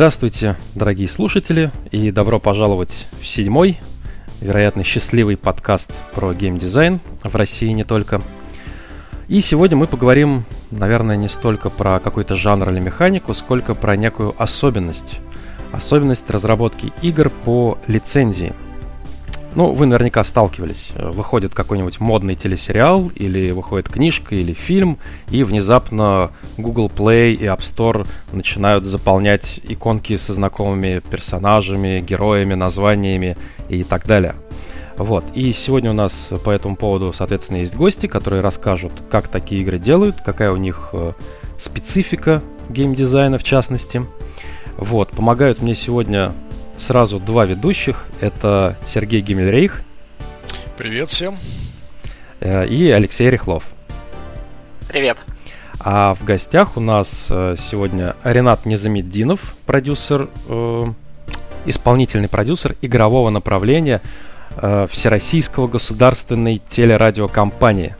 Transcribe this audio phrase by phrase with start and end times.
[0.00, 3.78] Здравствуйте, дорогие слушатели, и добро пожаловать в седьмой,
[4.40, 8.22] вероятно, счастливый подкаст про геймдизайн в России не только.
[9.28, 14.32] И сегодня мы поговорим, наверное, не столько про какой-то жанр или механику, сколько про некую
[14.38, 15.18] особенность.
[15.70, 18.54] Особенность разработки игр по лицензии–
[19.54, 20.90] ну, вы наверняка сталкивались.
[20.96, 24.98] Выходит какой-нибудь модный телесериал, или выходит книжка, или фильм,
[25.30, 33.36] и внезапно Google Play и App Store начинают заполнять иконки со знакомыми персонажами, героями, названиями
[33.68, 34.34] и так далее.
[34.96, 35.24] Вот.
[35.34, 39.78] И сегодня у нас по этому поводу, соответственно, есть гости, которые расскажут, как такие игры
[39.78, 41.12] делают, какая у них э,
[41.58, 44.02] специфика геймдизайна в частности.
[44.76, 45.08] Вот.
[45.10, 46.34] Помогают мне сегодня
[46.80, 48.04] сразу два ведущих.
[48.20, 49.82] Это Сергей Гиммельрейх.
[50.76, 51.36] Привет всем.
[52.40, 53.64] Э, и Алексей Рехлов.
[54.88, 55.18] Привет.
[55.78, 60.84] А в гостях у нас э, сегодня Ренат Незамеддинов, продюсер, э,
[61.66, 64.00] исполнительный продюсер игрового направления
[64.90, 67.94] Всероссийского государственной телерадиокомпании.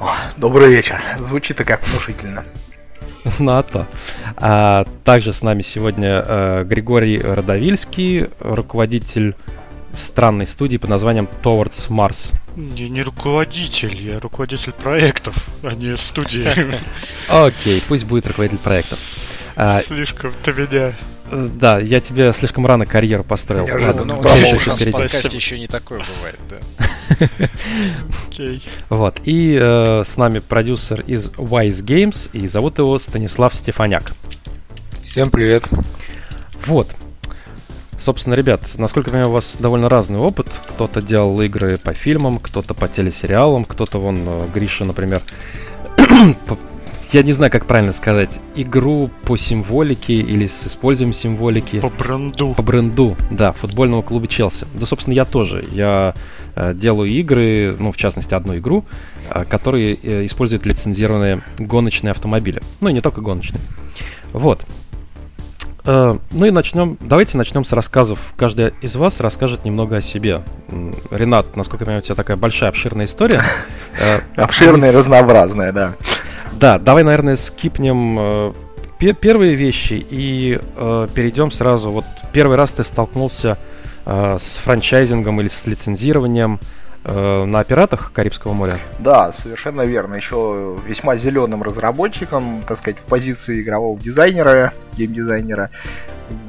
[0.00, 1.00] О, добрый вечер.
[1.20, 2.44] Звучит-то как внушительно.
[3.38, 3.52] Ну
[4.36, 9.34] а также с нами сегодня а, Григорий Родовильский, руководитель
[9.92, 12.34] странной студии под названием Towards Mars.
[12.56, 16.48] Не, не руководитель, я руководитель проектов, а не студии.
[17.28, 18.98] Окей, пусть будет руководитель проектов.
[19.56, 20.94] А, Слишком ты меня
[21.32, 23.66] да, я тебе слишком рано карьеру построил.
[23.66, 26.58] Я Ладно, ну, нас, у нас в подкасте еще не такое бывает, да.
[28.30, 28.62] Okay.
[28.88, 29.20] Вот.
[29.24, 34.12] И э, с нами продюсер из Wise Games, и зовут его Станислав Стефаняк.
[35.02, 35.68] Всем привет.
[36.66, 36.88] Вот.
[38.00, 40.48] Собственно, ребят, насколько я понимаю, у вас довольно разный опыт.
[40.70, 45.22] Кто-то делал игры по фильмам, кто-то по телесериалам, кто-то вон э, Гриша, например,
[47.12, 51.80] я не знаю, как правильно сказать, игру по символике или с использованием символики.
[51.80, 52.54] По бренду.
[52.54, 54.66] По бренду, да, футбольного клуба Челси.
[54.74, 55.66] Да, собственно, я тоже.
[55.70, 56.14] Я
[56.54, 58.84] э, делаю игры, ну, в частности, одну игру,
[59.28, 62.62] э, которые э, используют лицензированные гоночные автомобили.
[62.80, 63.60] Ну, и не только гоночные.
[64.32, 64.64] Вот.
[65.84, 66.96] Э, ну и начнем.
[67.00, 68.18] Давайте начнем с рассказов.
[68.36, 70.42] Каждый из вас расскажет немного о себе.
[71.10, 73.42] Ренат, насколько я понимаю, у тебя такая большая, обширная история.
[73.98, 75.92] Э, обширная и разнообразная, да.
[76.58, 78.52] Да, давай, наверное, скипнем э,
[79.12, 81.90] первые вещи и э, перейдем сразу.
[81.90, 83.58] Вот первый раз ты столкнулся
[84.06, 86.60] э, с франчайзингом или с лицензированием
[87.04, 88.78] э, на пиратах Карибского моря?
[89.00, 90.14] Да, совершенно верно.
[90.14, 95.70] Еще весьма зеленым разработчиком, так сказать, в позиции игрового дизайнера, геймдизайнера,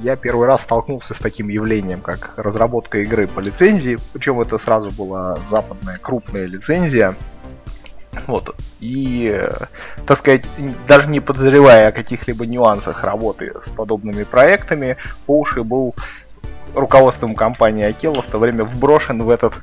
[0.01, 3.97] я первый раз столкнулся с таким явлением, как разработка игры по лицензии.
[4.13, 7.15] Причем это сразу была западная крупная лицензия
[8.27, 8.55] вот.
[8.79, 9.39] И,
[10.05, 10.45] так сказать,
[10.87, 15.95] даже не подозревая о каких-либо нюансах работы с подобными проектами, по уши был
[16.73, 19.53] руководством компании Акела в то время вброшен в этот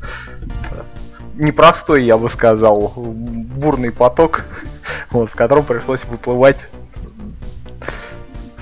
[1.34, 4.44] непростой, я бы сказал, бурный поток,
[5.10, 6.58] вот, в котором пришлось выплывать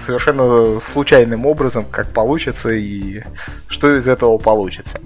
[0.07, 3.23] совершенно случайным образом, как получится и
[3.69, 5.01] что из этого получится.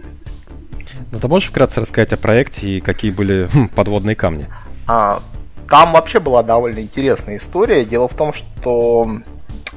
[1.10, 4.46] Ну, ты можешь вкратце рассказать о проекте и какие были хм, подводные камни?
[4.94, 5.22] А,
[5.70, 7.86] там вообще была довольно интересная история.
[7.86, 9.10] Дело в том, что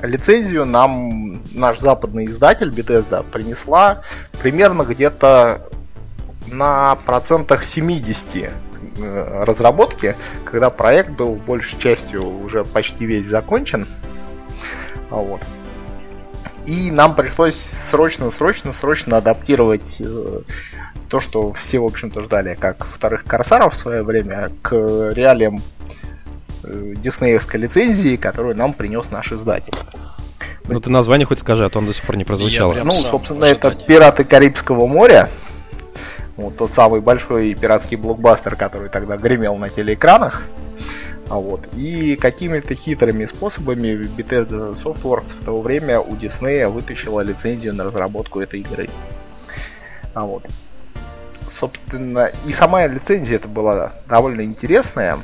[0.01, 4.01] лицензию нам наш западный издатель Bethesda принесла
[4.41, 5.69] примерно где-то
[6.51, 13.87] на процентах 70 э, разработки, когда проект был большей частью уже почти весь закончен.
[15.09, 15.39] А вот.
[16.65, 17.57] И нам пришлось
[17.89, 20.41] срочно, срочно, срочно адаптировать э,
[21.09, 24.71] то, что все, в общем-то, ждали, как вторых Корсаров в свое время, к
[25.13, 25.57] реалиям
[26.63, 29.73] э, диснеевской лицензии, которую нам принес наш издатель.
[30.67, 32.73] Ну ты название хоть скажи, а то он до сих пор не прозвучал.
[32.73, 35.29] Ну, собственно, это «Пираты Карибского моря».
[36.37, 40.43] Вот тот самый большой пиратский блокбастер, который тогда гремел на телеэкранах.
[41.29, 41.61] А вот.
[41.75, 48.41] И какими-то хитрыми способами Bethesda Softworks в то время у Disney вытащила лицензию на разработку
[48.41, 48.89] этой игры.
[50.13, 50.43] А вот
[51.59, 55.17] собственно, и сама лицензия это была довольно интересная,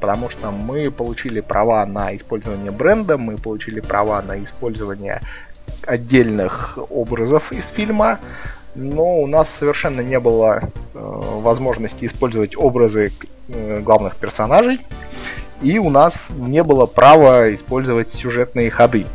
[0.00, 5.20] потому что мы получили права на использование бренда, мы получили права на использование
[5.86, 8.20] отдельных образов из фильма,
[8.74, 13.10] но у нас совершенно не было э, возможности использовать образы
[13.48, 14.86] э, главных персонажей,
[15.62, 19.06] и у нас не было права использовать сюжетные ходы.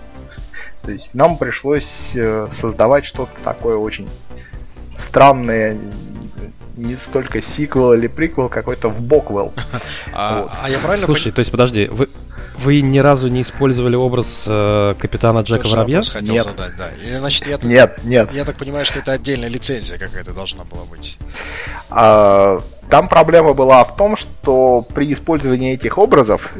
[0.81, 4.07] То есть нам пришлось э, создавать что-то такое очень
[5.07, 5.77] странное,
[6.77, 9.53] не столько сиквел или приквел, какой-то в боквел.
[10.13, 12.09] А, а я правильно Слушай, то есть подожди, вы,
[12.59, 16.01] вы ни разу не использовали образ э, капитана Джека Тоже Воробья?
[16.01, 16.43] хотел Нет.
[16.43, 16.89] задать, да.
[16.91, 18.31] И, значит, я, так- Нет, нет.
[18.33, 21.17] я так понимаю, что это отдельная лицензия какая-то должна была быть.
[21.89, 22.57] А,
[22.89, 26.53] Там проблема была в том, что при использовании этих образов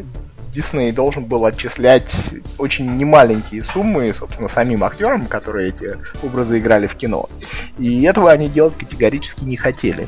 [0.54, 2.10] Дисней должен был отчислять
[2.58, 7.30] очень немаленькие суммы, собственно, самим актерам, которые эти образы играли в кино.
[7.78, 10.08] И этого они делать категорически не хотели.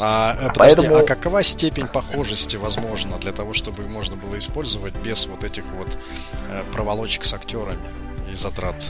[0.00, 4.94] А, э, подожди, Поэтому- а какова степень похожести возможно для того, чтобы можно было использовать
[5.04, 5.96] без вот этих вот
[6.50, 7.78] э, проволочек с актерами
[8.32, 8.84] и затрат?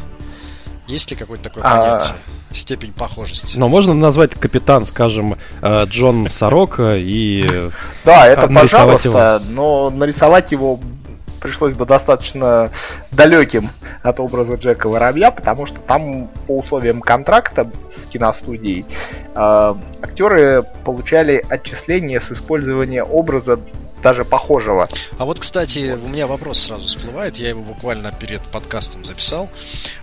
[0.87, 1.81] Есть ли какое-то такое А.
[1.81, 2.15] понятие?
[2.53, 3.57] Степень похожести.
[3.57, 7.47] Но можно назвать капитан, скажем, э, Джон Сорока и...
[7.49, 7.71] э,
[8.05, 10.79] Да, это нарисовать пожалуйста, но нарисовать его
[11.41, 12.71] пришлось бы достаточно
[13.11, 13.71] далеким
[14.03, 18.85] от образа Джека Воробья, потому что там по условиям контракта с киностудией
[19.35, 23.59] э, актеры получали отчисления с использования образа
[24.03, 24.89] даже похожего.
[25.19, 29.49] А вот, кстати, у меня вопрос сразу всплывает, я его буквально перед подкастом записал.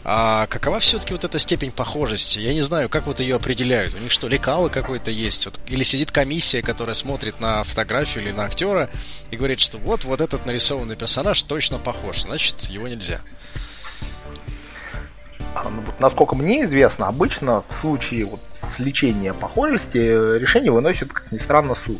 [0.04, 2.40] А какова все-таки вот эта степень похожести?
[2.40, 3.94] Я не знаю, как вот ее определяют.
[3.94, 5.46] У них что, лекало какое-то есть?
[5.46, 8.90] Вот, или сидит комиссия, которая смотрит на фотографию или на актера
[9.32, 13.20] и говорит, что вот, вот этот нарисованный персонаж точно похож, значит, его нельзя.
[15.56, 18.40] А, ну, насколько мне известно, обычно в случае вот
[18.78, 22.00] сличения похожести э, решение выносит, как ни странно, суд.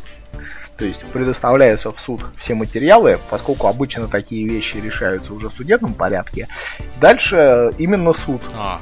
[0.80, 5.92] То есть предоставляются в суд все материалы, поскольку обычно такие вещи решаются уже в судебном
[5.92, 6.48] порядке.
[6.98, 8.80] Дальше именно суд А,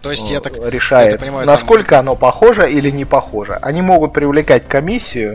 [0.00, 3.04] то есть я так э, решает, я так понимаю, там- насколько оно похоже или не
[3.04, 3.54] похоже.
[3.62, 5.34] Они могут привлекать комиссию.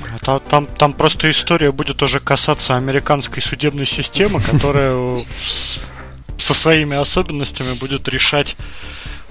[0.00, 5.22] А та- Там, там просто история будет уже касаться американской судебной системы, которая
[6.40, 8.56] со своими особенностями будет решать,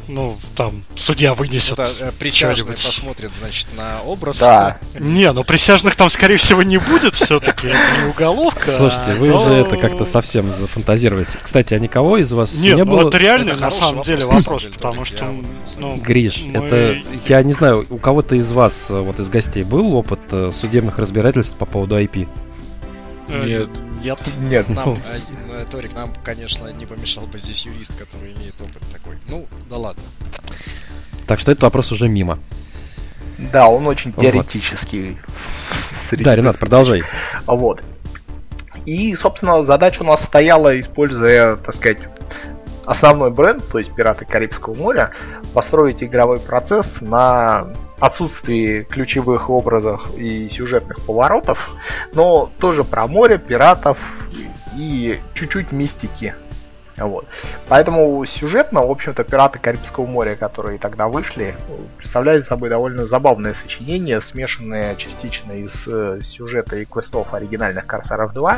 [0.08, 1.74] ну, там, судья вынесет.
[1.74, 4.40] это, э, присяжные посмотрят, значит, на образ.
[4.40, 4.78] Да.
[5.00, 8.72] Не, ну присяжных там, скорее всего, не будет все-таки, это не уголовка.
[8.72, 11.30] Слушайте, вы но- уже это как-то совсем зафантазировались.
[11.42, 13.10] Кстати, а никого из вас Нет, не ну было...
[13.10, 15.26] это реально Это на хороший самом вопрос, деле вопрос, потому что,
[15.78, 16.98] ну, Гриш, мы- это,
[17.28, 20.98] я не знаю, у кого-то из вас, э, вот из гостей, был опыт э, судебных
[21.00, 22.28] разбирательств по поводу IP?
[23.30, 23.70] Нет.
[24.04, 24.20] Нет.
[24.50, 25.20] Нет, Нам, э,
[25.66, 29.18] Торик, нам, конечно, не помешал бы здесь юрист, который имеет опыт такой.
[29.30, 30.04] Ну, да ладно.
[31.28, 32.40] Так что этот вопрос уже мимо.
[33.52, 34.24] да, он очень Вот.
[34.24, 35.18] теоретический.
[36.12, 37.04] Да, Ренат, продолжай.
[37.48, 37.82] Вот.
[38.86, 41.98] И, собственно, задача у нас стояла, используя, так сказать,
[42.86, 45.10] основной бренд, то есть Пираты Карибского моря,
[45.56, 47.68] построить игровой процесс на
[48.00, 51.58] отсутствии ключевых образов и сюжетных поворотов,
[52.14, 53.98] но тоже про море, пиратов
[54.78, 56.36] и чуть-чуть мистики.
[56.98, 57.26] Вот.
[57.68, 61.54] Поэтому сюжетно, в общем-то, «Пираты Карибского моря», которые тогда вышли,
[61.98, 68.58] представляют собой довольно забавное сочинение, смешанное частично из э, сюжета и квестов оригинальных «Корсаров 2»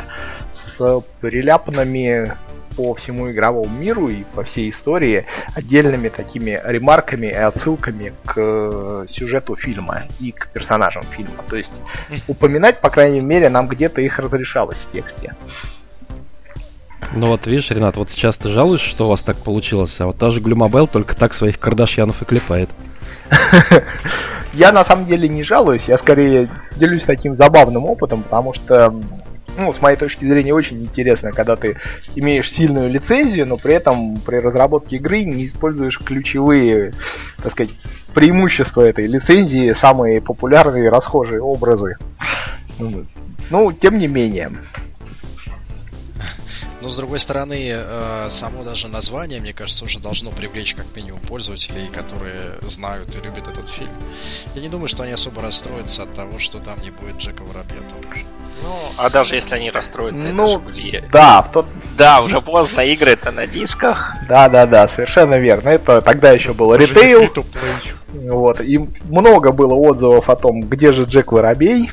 [0.76, 2.36] с переляпанными
[2.76, 5.26] по всему игровому миру и по всей истории
[5.56, 11.42] отдельными такими ремарками и отсылками к э, сюжету фильма и к персонажам фильма.
[11.50, 11.72] То есть
[12.28, 15.34] упоминать, по крайней мере, нам где-то их разрешалось в тексте.
[17.14, 20.18] Ну вот видишь, Ренат, вот сейчас ты жалуешься, что у вас так получилось, а вот
[20.18, 22.70] та же Глюмобел только так своих кардашьянов и клепает.
[24.52, 28.94] Я на самом деле не жалуюсь, я скорее делюсь таким забавным опытом, потому что,
[29.58, 31.76] ну, с моей точки зрения, очень интересно, когда ты
[32.14, 36.92] имеешь сильную лицензию, но при этом при разработке игры не используешь ключевые,
[37.42, 37.72] так сказать,
[38.14, 41.96] преимущества этой лицензии, самые популярные расхожие образы.
[42.78, 43.04] Ну,
[43.50, 44.50] Ну, тем не менее.
[46.80, 51.20] Но, с другой стороны, э, само даже название, мне кажется, уже должно привлечь как минимум
[51.20, 53.90] пользователей, которые знают и любят этот фильм.
[54.54, 57.80] Я не думаю, что они особо расстроятся от того, что там не будет Джека Воробья
[57.88, 58.22] того же.
[58.62, 61.08] Ну, а даже если они расстроятся, Ну, это же были...
[61.12, 61.66] Да, в тот...
[61.96, 64.14] Да, уже поздно, игры-то на дисках.
[64.28, 65.70] Да, да, да, совершенно верно.
[65.70, 67.32] Это тогда еще был ритейл.
[68.12, 71.90] Вот, и много было отзывов о том, где же Джек Воробей,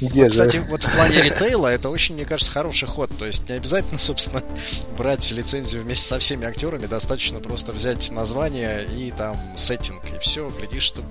[0.00, 0.62] где Кстати, же...
[0.62, 3.10] вот в плане ритейла это очень, мне кажется, хороший ход.
[3.18, 4.42] То есть не обязательно, собственно,
[4.98, 10.48] брать лицензию вместе со всеми актерами, достаточно просто взять название и там сеттинг, и все,
[10.58, 11.02] глядишь, что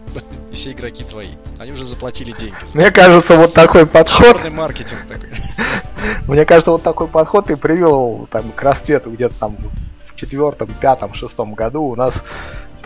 [0.51, 1.29] и все игроки твои.
[1.59, 2.55] Они уже заплатили деньги.
[2.74, 5.29] Мне кажется, вот такой подход, Черный маркетинг такой.
[6.27, 9.57] мне кажется, вот такой подход и привел там, к расцвету где-то там
[10.07, 12.13] в четвертом, пятом, шестом году у нас,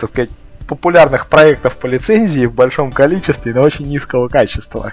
[0.00, 0.30] так сказать,
[0.66, 4.92] популярных проектов по лицензии в большом количестве, но очень низкого качества.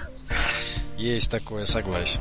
[0.98, 2.20] Есть такое, согласен.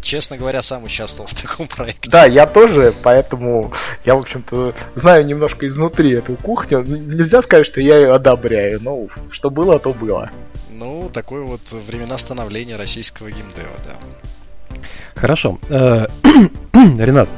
[0.00, 2.10] Честно говоря, сам участвовал в таком проекте.
[2.10, 3.72] Да, я тоже, поэтому
[4.04, 6.82] я, в общем-то, знаю немножко изнутри эту кухню.
[6.82, 10.30] Нельзя сказать, что я ее одобряю, но что было, то было.
[10.70, 14.78] Ну, такое вот времена становления российского геймдева, да.
[15.14, 15.60] Хорошо.
[15.68, 16.06] Э,
[16.72, 17.28] Ренат,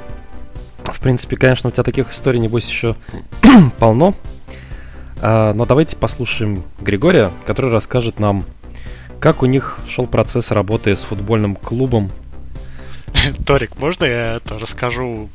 [0.85, 2.97] в принципе, конечно, у тебя таких историй, небось, еще
[3.79, 4.15] полно.
[5.21, 8.45] А, но давайте послушаем Григория, который расскажет нам,
[9.21, 12.11] как у них шел процесс работы с футбольным клубом.
[13.47, 15.29] Торик, можно я это расскажу?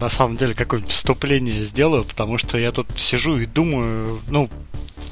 [0.00, 4.50] На самом деле, какое-нибудь вступление сделаю, потому что я тут сижу и думаю, ну,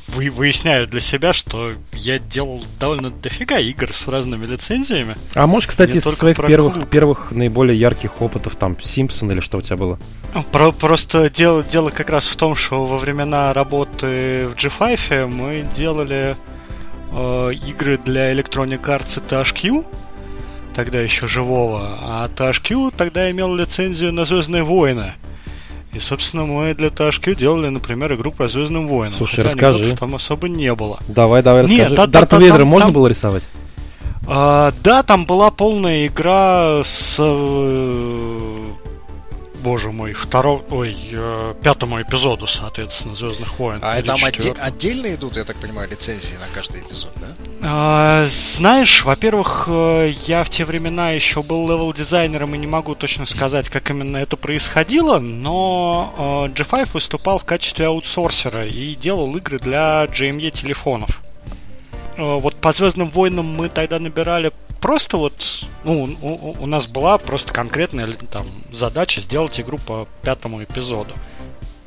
[0.09, 5.17] вы, выясняю для себя, что я делал довольно дофига игр с разными лицензиями.
[5.35, 9.63] А можешь, кстати, из своих первых, первых наиболее ярких опытов, там, Симпсон или что у
[9.63, 9.99] тебя было?
[10.53, 15.65] Про, просто дело, дело как раз в том, что во времена работы в G5 мы
[15.77, 16.37] делали
[17.13, 19.85] э, игры для Electronic Arts и THQ,
[20.75, 25.15] тогда еще живого, а THQ тогда имел лицензию на Звездные войны.
[25.93, 29.15] И, собственно, мы для THQ делали, например, игру про Звездным воинам.
[29.15, 29.97] Слушай, расскажи.
[29.97, 30.99] Там особо не было.
[31.09, 31.83] Давай, давай, расскажи.
[31.83, 32.95] Нет, да, Дарт да, Вейдера там, можно там...
[32.95, 33.45] было рисовать?
[34.27, 38.66] А, да, там была полная игра с э,
[39.67, 43.81] боже мой, второму, ой, э, пятому эпизоду, соответственно, Звездных войн.
[43.83, 47.27] А там отде- отдельно идут, я так понимаю, лицензии на каждый эпизод, да?
[47.65, 53.27] А, знаешь, во-первых, э, я в те времена еще был level-дизайнером и не могу точно
[53.27, 56.15] сказать, как именно это происходило, но
[56.49, 61.21] э, G5 выступал в качестве аутсорсера и делал игры для J2ME телефонов.
[62.17, 64.53] Вот по Звездным войнам мы тогда набирали
[64.87, 70.63] просто вот, ну, у, у нас была просто конкретная там задача сделать игру по пятому
[70.63, 71.13] эпизоду.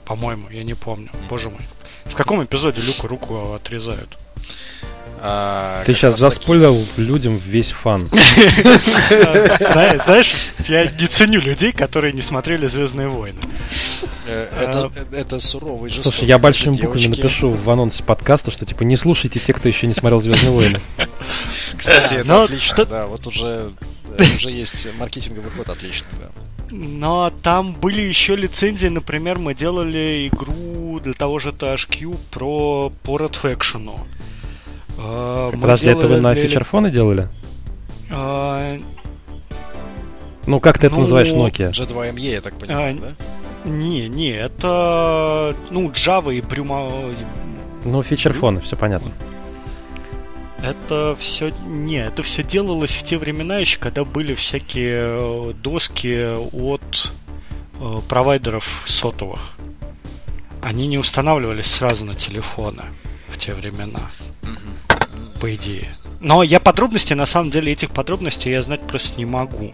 [0.03, 1.09] По-моему, я не помню.
[1.29, 1.61] Боже мой.
[2.03, 4.17] В каком эпизоде Люку руку отрезают?
[5.21, 7.01] А, Ты сейчас заспойлил таки...
[7.01, 8.05] людям весь фан.
[9.09, 10.33] Знаешь,
[10.67, 13.41] я не ценю людей, которые не смотрели Звездные войны.
[14.25, 16.17] Э, это, а, это суровый жестокий.
[16.17, 19.87] Слушай, я большими буквами напишу в анонсе подкаста, что типа не слушайте те, кто еще
[19.87, 20.81] не смотрел Звездные войны.
[21.77, 23.73] Кстати, это отлично, да, вот уже
[24.17, 26.29] э, уже есть маркетинговый ход отличный, да.
[26.71, 33.17] Но там были еще лицензии, например, мы делали игру для того же THQ про по
[33.17, 33.99] Red Faction.
[35.01, 37.27] А, подожди, это вы на фичерфоны делали?
[38.11, 38.77] А...
[40.45, 41.71] Ну, как ты ну, это называешь Nokia?
[41.71, 43.69] G2ME, я так понимаю, а, да?
[43.69, 46.89] Не, не, это, ну, Java и Прюма...
[47.85, 49.11] Ну, фичерфоны, все понятно.
[50.63, 51.51] Это все...
[51.67, 57.11] Не, это все делалось в те времена еще, когда были всякие э, доски от
[57.79, 59.51] э, провайдеров сотовых.
[60.61, 62.83] Они не устанавливались сразу на телефоны
[63.29, 64.11] в те времена.
[65.39, 65.95] По идее.
[66.19, 69.73] Но я подробности, на самом деле, этих подробностей я знать просто не могу.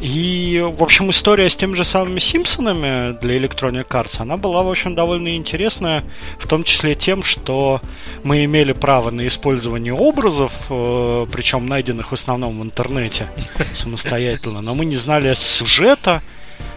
[0.00, 4.70] И, в общем, история с теми же самыми Симпсонами для Electronic Arts, она была, в
[4.70, 6.04] общем, довольно интересная,
[6.38, 7.80] в том числе тем, что
[8.22, 13.28] мы имели право на использование образов, э, причем найденных в основном в интернете
[13.76, 16.22] самостоятельно, но мы не знали сюжета,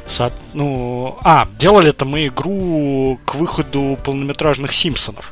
[0.09, 5.31] со, ну, а, делали это мы игру к выходу полнометражных Симпсонов.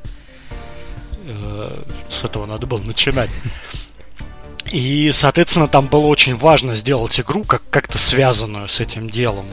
[2.10, 3.30] С этого надо было начинать.
[4.72, 9.46] И, соответственно, там было очень важно сделать игру как- как-то связанную с этим делом.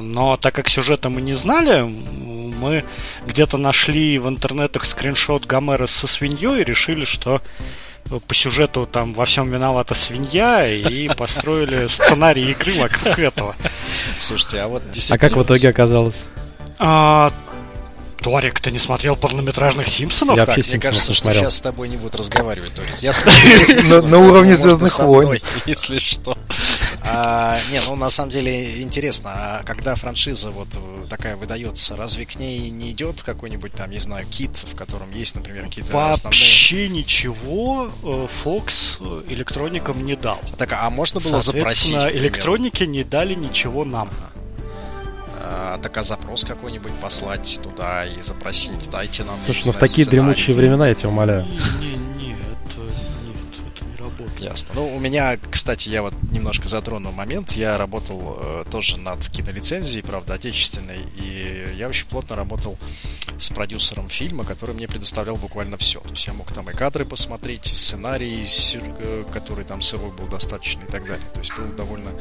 [0.00, 2.84] Но так как сюжета мы не знали, мы
[3.26, 7.42] где-то нашли в интернетах скриншот Гомера со свиньей и решили, что
[8.28, 13.56] по сюжету там во всем виновата свинья и построили сценарий игры вокруг этого.
[14.18, 15.16] Слушайте, а вот действительно...
[15.16, 16.22] А как в итоге оказалось?
[16.78, 17.30] А,
[18.24, 20.38] Торик, ты не смотрел полнометражных Симпсонов?
[20.38, 21.42] Я так, мне кажется, что смотрел.
[21.42, 22.96] сейчас с тобой не будут разговаривать, Торик.
[23.02, 23.12] Я
[24.00, 25.42] на уровне Звездных войн.
[25.66, 26.34] Если что.
[27.02, 30.68] А, не, ну на самом деле интересно, а когда франшиза вот
[31.10, 35.34] такая выдается, разве к ней не идет какой-нибудь там, не знаю, кит, в котором есть,
[35.34, 36.40] например, какие-то основные...
[36.40, 40.40] Вообще ничего э, Fox э, электроникам не дал.
[40.56, 41.94] Так, а можно было запросить?
[42.06, 44.08] электроники не дали ничего нам.
[44.08, 44.43] Ага.
[45.46, 49.38] А, так а запрос какой-нибудь послать туда и запросить, дайте нам.
[49.44, 50.22] Слушай, ну в такие сценарий.
[50.22, 51.44] дремучие времена я тебя умоляю.
[51.80, 51.96] Не,
[54.38, 54.70] Ясно.
[54.74, 57.52] Ну, у меня, кстати, я вот немножко затронул момент.
[57.52, 62.78] Я работал э, тоже над кинолицензией, правда, отечественной, и я очень плотно работал
[63.38, 66.00] с продюсером фильма, который мне предоставлял буквально все.
[66.00, 70.26] То есть я мог там и кадры посмотреть, и сценарий, э, который там сырой был
[70.26, 71.26] достаточно и так далее.
[71.32, 72.12] То есть было довольно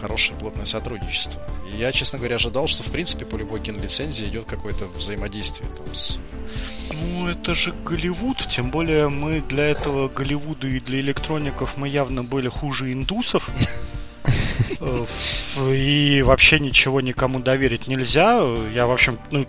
[0.00, 1.42] хорошее плотное сотрудничество.
[1.72, 5.94] И я, честно говоря, ожидал, что в принципе по любой кинолицензии идет какое-то взаимодействие там,
[5.94, 6.18] с
[6.92, 12.24] Ну, это же Голливуд, тем более мы для этого Голливуда и для электроников мы явно
[12.24, 13.48] были хуже индусов.
[14.80, 15.04] Э,
[15.74, 18.40] и вообще ничего никому доверить нельзя.
[18.72, 19.44] Я, в общем, ну,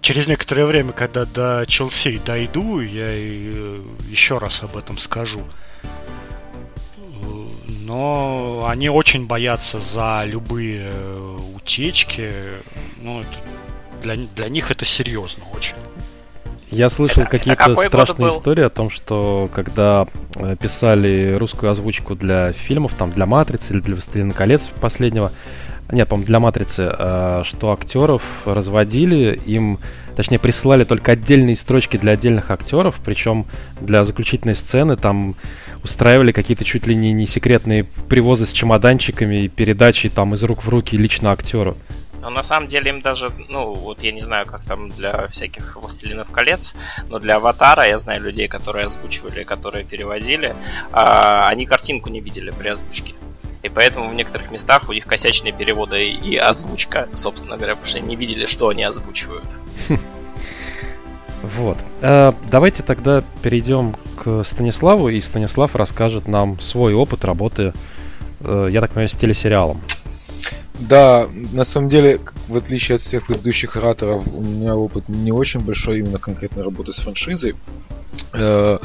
[0.00, 5.42] через некоторое время, когда до Челси дойду, я э, еще раз об этом скажу.
[7.84, 12.30] Но они очень боятся за любые э, утечки.
[13.00, 13.28] Ну, это,
[14.02, 15.74] для, для них это серьезно очень.
[16.70, 22.94] Я слышал какие-то страшные истории о том, что когда э, писали русскую озвучку для фильмов,
[22.94, 25.32] там для Матрицы или для Властелина колец последнего,
[25.90, 29.80] нет, по-моему, для Матрицы, э, что актеров разводили, им,
[30.14, 33.46] точнее, присылали только отдельные строчки для отдельных актеров, причем
[33.80, 35.34] для заключительной сцены там
[35.82, 40.62] устраивали какие-то чуть ли не, не секретные привозы с чемоданчиками и передачи там из рук
[40.62, 41.76] в руки лично актеру.
[42.20, 45.76] Но на самом деле им даже, ну, вот я не знаю, как там для всяких
[45.76, 46.74] Властелинов колец,
[47.08, 50.54] но для Аватара я знаю людей, которые озвучивали, которые переводили,
[50.92, 53.14] а, они картинку не видели при озвучке.
[53.62, 57.98] И поэтому в некоторых местах у них косячные переводы и озвучка, собственно говоря, потому что
[57.98, 59.44] они не видели, что они озвучивают.
[61.56, 61.78] Вот.
[62.02, 67.72] Э, давайте тогда перейдем к Станиславу, и Станислав расскажет нам свой опыт работы,
[68.40, 69.80] э, я так понимаю, с телесериалом.
[70.80, 75.60] Да, на самом деле, в отличие от всех предыдущих ораторов, у меня опыт не очень
[75.60, 77.54] большой именно конкретной работы с франшизой.
[78.32, 78.78] Э,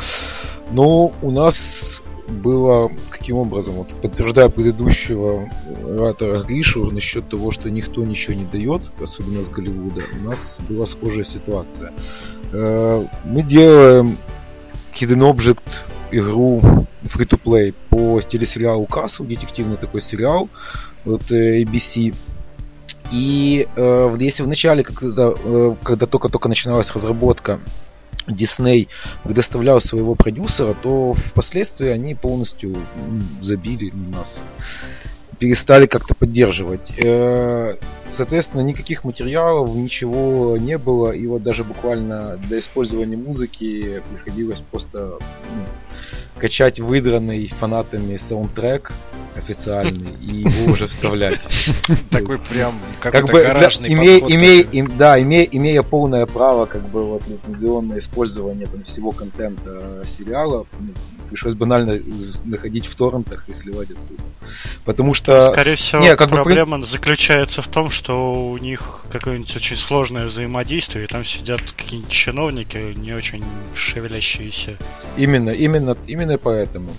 [0.72, 5.50] но у нас было каким образом, вот подтверждая предыдущего
[5.84, 10.86] оратора Гришу насчет того, что никто ничего не дает, особенно с Голливуда, у нас была
[10.86, 11.94] схожая ситуация.
[12.52, 14.18] Э, мы делаем
[14.94, 15.62] Hidden Object
[16.12, 16.60] игру
[17.04, 20.50] free-to-play по телесериалу Castle, детективный такой сериал,
[21.06, 22.16] от э, ABC.
[23.12, 27.60] И э, если в начале, когда, э, когда только-только начиналась разработка,
[28.28, 28.88] Дисней
[29.24, 32.76] предоставлял своего продюсера, то впоследствии они полностью
[33.42, 34.40] забили на нас.
[35.40, 36.94] Перестали как-то поддерживать.
[36.98, 37.78] Э,
[38.10, 41.12] соответственно, никаких материалов, ничего не было.
[41.12, 45.66] И вот даже буквально для использования музыки приходилось просто ну,
[46.38, 48.92] качать выдранный фанатами саундтрек
[49.38, 51.42] официальный и его уже вставлять.
[52.10, 53.90] Такой прям как бы гаражный
[54.98, 60.90] Да, имея полное право как бы вот лицензионное использование там всего контента сериалов, ну,
[61.30, 62.00] пришлось банально
[62.46, 64.22] находить в торрентах и сливать оттуда.
[64.86, 65.25] Потому что...
[65.26, 66.86] Скорее всего, не, как проблема бы...
[66.86, 72.94] заключается в том, что у них какое-нибудь очень сложное взаимодействие, и там сидят какие-нибудь чиновники,
[72.96, 74.78] не очень шевелящиеся.
[75.18, 76.90] Именно, именно, именно поэтому.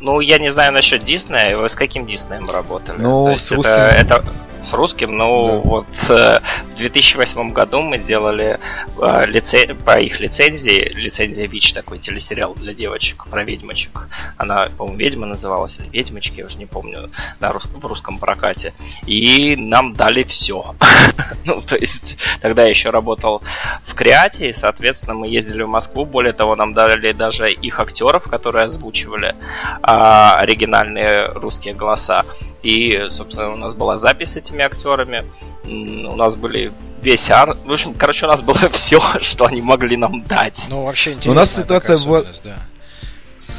[0.00, 1.56] Ну, я не знаю насчет Диснея.
[1.56, 2.98] Вы с каким Диснеем работали?
[2.98, 3.74] Ну, То с русским.
[3.74, 4.24] Это, это
[4.62, 5.16] с русским.
[5.16, 5.68] Ну, да.
[5.68, 6.40] вот э,
[6.72, 8.58] в 2008 году мы делали
[9.00, 9.74] э, лице...
[9.74, 14.08] по их лицензии, лицензия ВИЧ, такой телесериал для девочек про ведьмочек.
[14.36, 17.66] Она, по-моему, ведьма называлась, или ведьмочки, я уже не помню, на рус...
[17.66, 18.72] в русском прокате.
[19.06, 20.74] И нам дали все.
[21.44, 23.42] ну, то есть, тогда я еще работал
[23.84, 26.04] в Креате, и, соответственно, мы ездили в Москву.
[26.04, 29.34] Более того, нам дали даже их актеров, которые озвучивали
[29.82, 32.24] а, оригинальные русские голоса.
[32.62, 35.24] И, собственно, у нас была запись с этими актерами.
[35.64, 37.56] У нас были весь ар...
[37.64, 40.66] В общем, короче, у нас было все, что они могли нам дать.
[40.68, 41.32] Ну, вообще интересно.
[41.32, 42.58] У нас ситуация была да.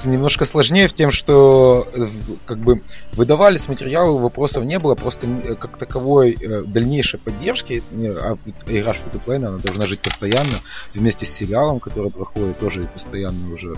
[0.05, 2.07] немножко сложнее в тем, что э,
[2.45, 2.81] как бы
[3.13, 9.35] выдавались материалы, вопросов не было, просто э, как таковой э, дальнейшей поддержки, а игра Free
[9.35, 10.59] она должна жить постоянно,
[10.93, 13.75] вместе с сериалом, который проходит тоже постоянно уже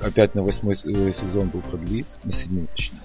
[0.00, 3.00] опять на восьмой сезон был продлит, на седьмой точнее.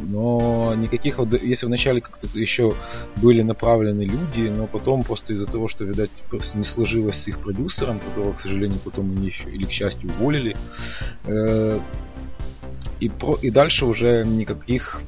[0.00, 2.74] Но никаких, если вначале как-то еще
[3.16, 7.38] были направлены люди, но потом просто из-за того, что, видать, просто не сложилось с их
[7.38, 10.56] продюсером, которого, к сожалению, потом они еще, или к счастью, уволили,
[11.24, 11.80] э,
[13.00, 15.02] и, про, и дальше уже никаких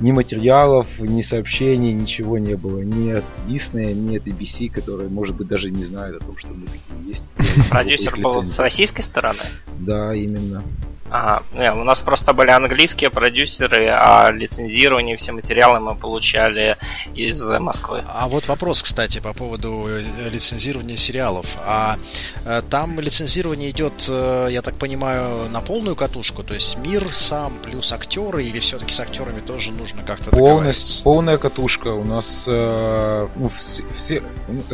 [0.00, 2.80] ни материалов, ни сообщений, ничего не было.
[2.80, 6.48] Ни от Disney, ни от ABC, которые, может быть, даже не знают о том, что
[6.48, 7.30] мы такие есть.
[7.70, 9.40] Продюсер был с российской стороны?
[9.78, 10.62] Да, именно.
[11.10, 11.42] Ага.
[11.52, 16.76] Не, у нас просто были английские продюсеры, а лицензирование, все материалы мы получали
[17.14, 18.02] из Москвы.
[18.08, 21.46] А вот вопрос, кстати, по поводу э, лицензирования сериалов.
[21.66, 21.98] А
[22.44, 26.42] э, там лицензирование идет, э, я так понимаю, на полную катушку?
[26.42, 31.36] То есть мир сам плюс актеры или все-таки с актерами тоже нужно как-то Полностью, Полная
[31.36, 31.88] катушка.
[31.88, 34.22] У нас э, ну, все, все,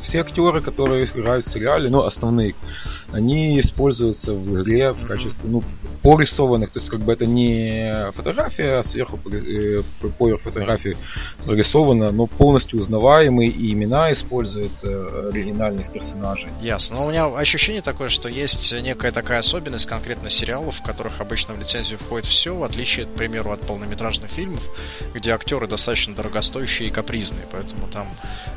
[0.01, 2.55] все актеры, которые играют в сериале, ну, основные,
[3.13, 5.63] они используются в игре в качестве, ну,
[6.03, 9.81] по прорисованных, то есть как бы это не фотография, а сверху э,
[10.19, 10.95] поверх фотографии
[11.47, 16.51] прорисовано, но полностью узнаваемые и имена используются оригинальных персонажей.
[16.61, 16.97] Ясно.
[16.97, 21.55] Но у меня ощущение такое, что есть некая такая особенность конкретно сериалов, в которых обычно
[21.55, 24.63] в лицензию входит все, в отличие, к примеру, от полнометражных фильмов,
[25.15, 28.07] где актеры достаточно дорогостоящие и капризные, поэтому там,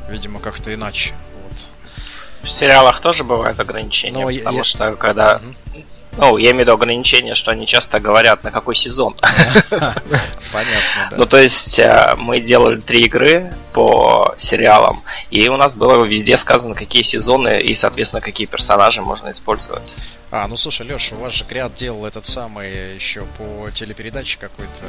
[0.09, 1.13] видимо, как-то иначе.
[2.41, 4.63] В сериалах тоже бывают ограничения, Но потому я...
[4.65, 5.37] что когда...
[5.37, 5.83] Угу.
[6.17, 9.15] Ну, я имею в виду ограничения, что они часто говорят, на какой сезон.
[9.69, 11.17] Понятно, да.
[11.17, 16.37] Ну, то есть, э, мы делали три игры по сериалам, и у нас было везде
[16.37, 19.93] сказано, какие сезоны и, соответственно, какие персонажи можно использовать.
[20.35, 24.83] А, ну слушай, Леша, у вас же Криат делал этот самый еще по телепередаче какой-то.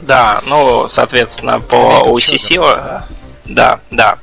[0.00, 3.04] Да, ну, соответственно, по OCC.
[3.44, 4.18] Да, да.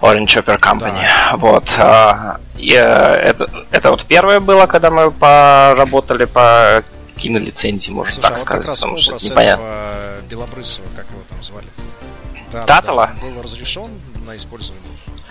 [0.00, 1.00] Orange Chopper Company.
[1.00, 1.36] Да.
[1.36, 1.64] Вот.
[1.78, 6.82] А, и, э, это, это вот первое было, когда мы поработали по
[7.16, 9.64] кинолицензии, можно Слушай, так а сказать, вот потому что непонятно.
[10.28, 11.68] Белобрысова, как его там звали?
[12.52, 13.12] Да, Татала?
[13.14, 13.90] Да, был разрешен
[14.26, 14.82] на использование.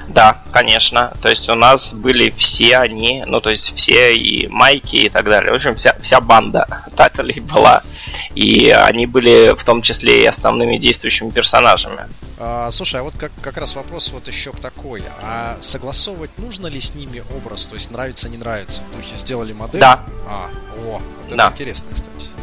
[0.07, 1.13] Да, конечно.
[1.21, 5.25] То есть у нас были все они, ну то есть все и майки и так
[5.25, 5.51] далее.
[5.51, 7.81] В общем, вся, вся банда Таталей была.
[8.35, 12.07] И они были в том числе и основными действующими персонажами.
[12.37, 15.03] А, слушай, а вот как, как раз вопрос вот еще такой.
[15.21, 17.65] А согласовывать нужно ли с ними образ?
[17.65, 18.81] То есть нравится, не нравится?
[18.81, 19.79] В духе сделали модель?
[19.79, 20.05] Да.
[20.27, 21.49] А, о, вот это да.
[21.53, 22.34] интересно, кстати.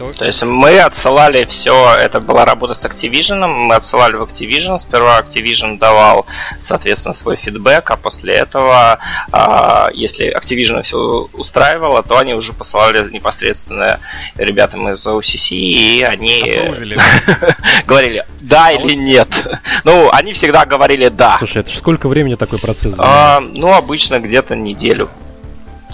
[0.00, 0.10] То...
[0.12, 5.20] То есть мы отсылали все, это была работа с Activision, мы отсылали в Activision, сперва
[5.20, 6.24] Activision давал,
[6.58, 8.98] соответственно, свой фидбэк, а после этого,
[9.30, 14.00] а, если Activision все устраивало, то они уже посылали непосредственно
[14.36, 16.44] ребятам из OCC, и они
[17.86, 19.28] говорили да а или нет.
[19.84, 21.36] Ну, они всегда говорили да.
[21.38, 25.10] Слушай, это сколько времени такой процесс а, Ну, обычно где-то неделю.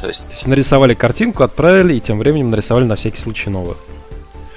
[0.01, 0.47] То есть...
[0.47, 3.77] Нарисовали картинку, отправили, и тем временем нарисовали на всякий случай новую.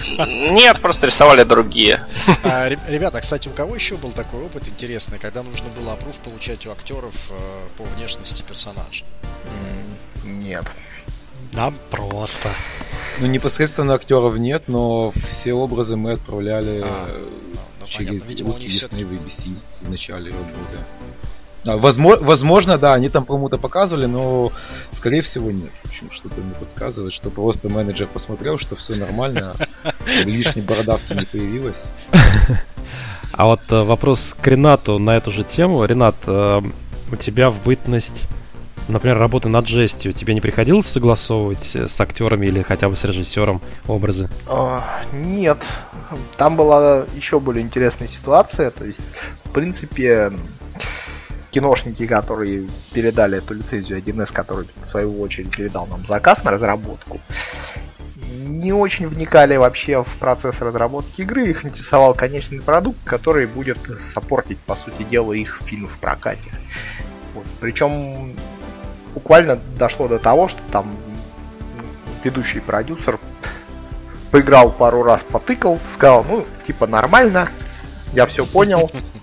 [0.08, 2.06] Нет, просто рисовали другие.
[2.44, 6.66] А, ребята, кстати, у кого еще был такой опыт интересный, когда нужно было опруф получать
[6.66, 7.38] у актеров э,
[7.78, 9.04] по внешности персонажа?
[10.24, 10.66] Нет.
[11.52, 12.54] Нам просто.
[13.20, 17.28] Ну, непосредственно актеров нет, но все образы мы отправляли а,
[17.80, 20.78] ну, через Видимо, русский Disney VBC в начале работы.
[21.70, 24.52] Да, возможно, возможно, да, они там кому-то показывали, но
[24.90, 25.70] скорее всего нет.
[25.84, 29.54] В общем, что-то мне подсказывает, что просто менеджер посмотрел, что все нормально,
[30.26, 31.92] лишней бородавки не появилось.
[33.34, 35.86] А вот э, вопрос к Ренату на эту же тему.
[35.86, 36.62] Ренат, э,
[37.12, 38.24] у тебя в бытность,
[38.88, 43.62] например, работы над жестью, тебе не приходилось согласовывать с актерами или хотя бы с режиссером
[43.88, 44.28] образы?
[44.48, 45.60] А, нет.
[46.36, 48.72] Там была еще более интересная ситуация.
[48.72, 49.00] То есть,
[49.46, 50.32] в принципе,
[51.52, 57.20] киношники, которые передали эту лицензию 1С, который в свою очередь передал нам заказ на разработку,
[58.60, 63.80] не очень вникали вообще в процесс разработки игры, их интересовал конечный продукт, который будет
[64.14, 66.52] сопортить, по сути дела, их фильм в прокате.
[67.34, 67.46] Вот.
[67.60, 68.36] Причем
[69.14, 70.96] буквально дошло до того, что там
[72.24, 73.20] ведущий продюсер
[74.32, 77.50] поиграл пару раз, потыкал, сказал, ну, типа, нормально,
[78.14, 78.90] я все понял.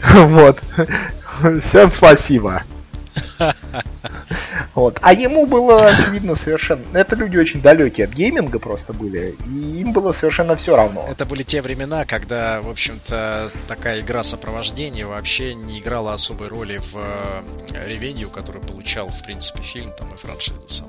[0.14, 0.60] Вот.
[1.70, 2.62] Всем спасибо.
[4.74, 4.98] Вот.
[5.02, 6.82] А ему было очевидно совершенно...
[6.94, 11.04] Это люди очень далекие от гейминга просто были, и им было совершенно все равно.
[11.08, 16.78] Это были те времена, когда, в общем-то, такая игра сопровождения вообще не играла особой роли
[16.78, 20.88] в э, ревенью, который получал, в принципе, фильм там и франшизу сам.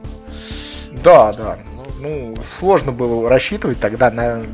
[1.03, 1.59] Да, да.
[1.75, 4.45] Ну, ну, сложно было рассчитывать тогда на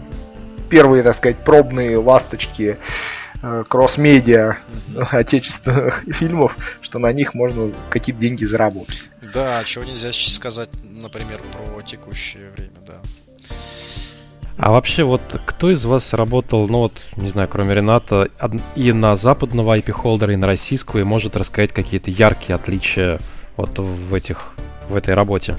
[0.69, 2.77] первые, так сказать, пробные ласточки
[3.41, 4.57] кросс-медиа
[5.11, 9.03] отечественных фильмов, что на них можно какие-то деньги заработать.
[9.33, 13.01] Да, чего нельзя сказать, например, про текущее время, да.
[14.57, 18.29] А вообще, вот кто из вас работал, ну вот, не знаю, кроме Рената,
[18.75, 23.19] и на западного IP-холдера, и на российского, и может рассказать какие-то яркие отличия
[23.57, 24.53] вот в этих,
[24.87, 25.55] в этой работе?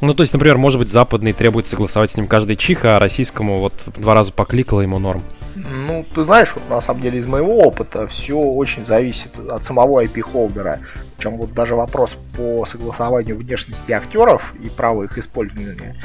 [0.00, 3.58] Ну, то есть, например, может быть, западный требует согласовать с ним каждый чих, а российскому
[3.58, 5.22] вот два раза покликало ему норм.
[5.56, 10.02] Ну, ты знаешь, вот на самом деле из моего опыта все очень зависит от самого
[10.02, 10.80] IP-холдера.
[11.16, 15.96] Причем вот даже вопрос по согласованию внешности актеров и права их использования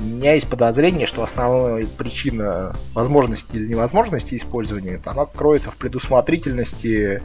[0.00, 7.20] У меня есть подозрение, что основная причина возможности или невозможности использования, она кроется в предусмотрительности,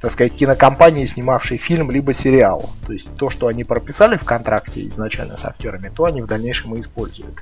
[0.00, 2.70] так сказать, кинокомпании, снимавшей фильм либо сериал.
[2.86, 6.74] То есть то, что они прописали в контракте изначально с актерами, то они в дальнейшем
[6.74, 7.34] и используют.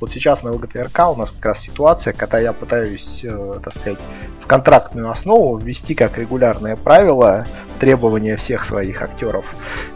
[0.00, 3.98] Вот сейчас на ВГТРК у нас как раз ситуация, когда я пытаюсь, э, так сказать,
[4.42, 7.44] в контрактную основу ввести как регулярное правило
[7.82, 9.44] требования всех своих актеров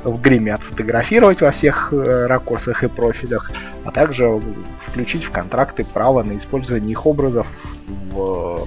[0.03, 3.51] в гриме отфотографировать во всех э, ракурсах и профилях,
[3.85, 4.26] а также
[4.87, 7.47] включить в контракты право на использование их образов
[8.11, 8.67] в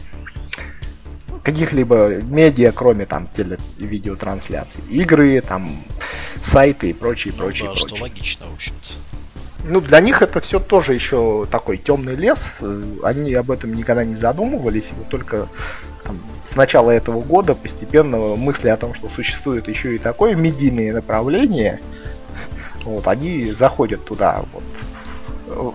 [1.43, 5.69] каких-либо медиа, кроме там теле видеотрансляций, игры, там
[6.51, 7.87] сайты и прочее, ну, прочее, да, прочее.
[7.87, 8.93] что логично, в общем-то.
[9.65, 12.39] Ну, для них это все тоже еще такой темный лес.
[13.03, 15.47] Они об этом никогда не задумывались, и вот только
[16.03, 16.19] там,
[16.51, 21.79] с начала этого года постепенно мысли о том, что существует еще и такое медийное направление,
[22.83, 24.63] вот, они заходят туда, вот,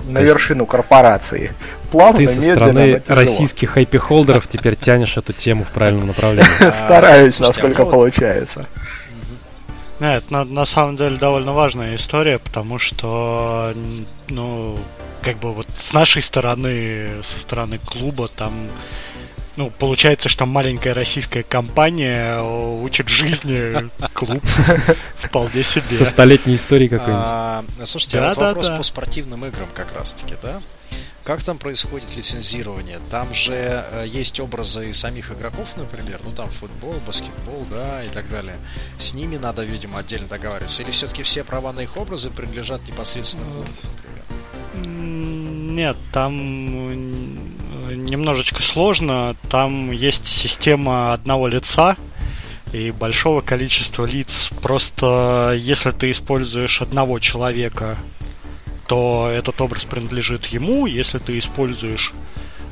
[0.09, 1.53] на вершину корпорации.
[1.91, 6.51] Плавно, Ты со стороны российских хайпи-холдеров теперь тянешь эту тему в правильном направлении.
[6.85, 8.67] Стараюсь, насколько а получается.
[10.01, 13.73] Нет, на, на самом деле довольно важная история, потому что,
[14.29, 14.77] ну,
[15.23, 18.53] как бы вот с нашей стороны, со стороны клуба, там
[19.57, 24.43] ну, получается, что маленькая российская компания учит жизни клуб
[25.19, 25.99] вполне себе.
[25.99, 27.25] Со столетней историей какой-нибудь.
[27.25, 30.61] А, слушайте, да, а вот вопрос по спортивным играм как раз-таки, да?
[31.23, 33.01] Как там происходит лицензирование?
[33.11, 38.29] Там же э, есть образы самих игроков, например, ну там футбол, баскетбол, да, и так
[38.29, 38.57] далее.
[38.99, 40.83] С ними надо, видимо, отдельно договариваться.
[40.83, 44.87] Или все-таки все права на их образы принадлежат непосредственно клубу, например?
[45.75, 47.44] Нет, там
[47.95, 49.37] немножечко сложно.
[49.51, 51.97] Там есть система одного лица
[52.73, 54.51] и большого количества лиц.
[54.63, 57.97] Просто если ты используешь одного человека,
[58.87, 60.87] то этот образ принадлежит ему.
[60.87, 62.13] Если ты используешь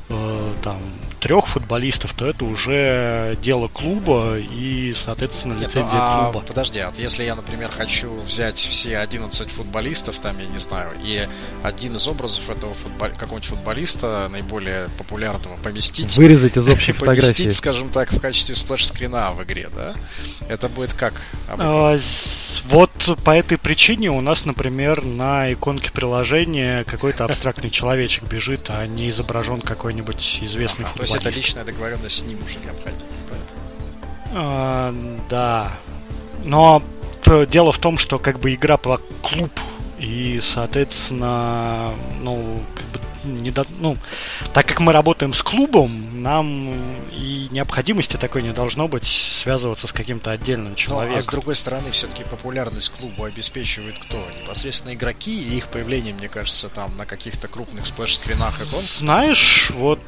[0.09, 0.79] э, там
[1.23, 6.45] трех футболистов, то это уже дело клуба и, соответственно, лицензия Нет, ну, а, клуба.
[6.45, 11.29] Подожди, а если я, например, хочу взять все 11 футболистов, там, я не знаю, и
[11.63, 13.09] один из образов этого футбол...
[13.11, 16.17] какого-нибудь футболиста, наиболее популярного, поместить...
[16.17, 17.21] Вырезать из общей фотографии.
[17.21, 19.95] Поместить, скажем так, в качестве сплэш-скрина в игре, да?
[20.49, 21.15] Это будет как?
[21.47, 21.97] А,
[22.65, 22.91] вот
[23.25, 29.09] по этой причине у нас, например, на иконке приложения какой-то абстрактный человечек бежит, а не
[29.11, 33.09] изображен какой-нибудь известный футболист есть это личная договоренность с ним уже необходима,
[34.35, 34.95] а,
[35.29, 35.73] да.
[36.45, 36.83] Но
[37.51, 39.53] дело в том, что как бы игра про клуб,
[39.99, 43.65] и, соответственно, ну, как бы не до...
[43.81, 43.97] ну,
[44.53, 46.75] так как мы работаем с клубом, нам
[47.13, 51.13] и необходимости такой не должно быть связываться с каким-то отдельным человеком.
[51.13, 54.25] Ну, а с другой стороны, все-таки популярность клубу обеспечивает кто?
[54.43, 58.85] Непосредственно игроки и их появление, мне кажется, там на каких-то крупных сплэш-скринах и гон.
[58.99, 60.01] Знаешь, вот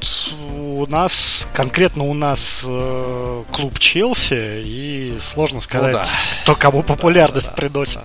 [0.56, 6.08] у нас, конкретно у нас э, клуб Челси, и сложно сказать, ну, да.
[6.42, 7.94] кто кому популярность да, да, приносит.
[7.96, 8.04] Да.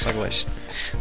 [0.00, 0.50] Согласен.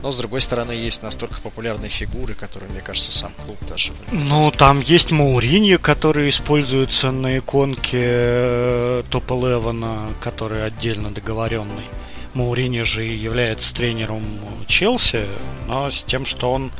[0.01, 3.91] Но, с другой стороны, есть настолько популярные фигуры, которые, мне кажется, сам клуб даже...
[4.11, 11.85] Ну, там есть Мауриньо, который используется на иконке э, топ-11, который отдельно договоренный.
[12.33, 14.23] Маурини же является тренером
[14.67, 15.21] Челси,
[15.67, 16.71] но с тем, что он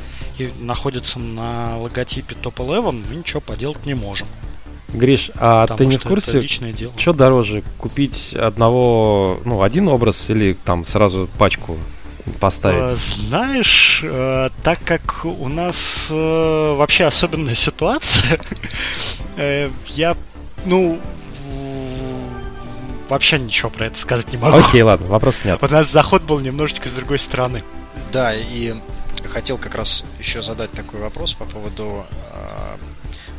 [0.60, 4.26] находится на логотипе топ-11, мы ничего поделать не можем.
[4.92, 6.46] Гриш, а Потому ты не в курсе,
[6.96, 11.76] что дороже, купить одного, ну, один образ или там сразу пачку
[12.40, 12.92] поставить?
[12.92, 18.38] Э, знаешь, э, так как у нас э, вообще особенная ситуация,
[19.86, 20.16] я,
[20.64, 21.00] ну,
[23.08, 24.56] вообще ничего про это сказать не могу.
[24.56, 25.62] Окей, ладно, вопрос нет.
[25.62, 27.62] У нас заход был немножечко с другой стороны.
[28.12, 28.74] Да, и
[29.28, 32.76] хотел как раз еще задать такой вопрос по поводу э,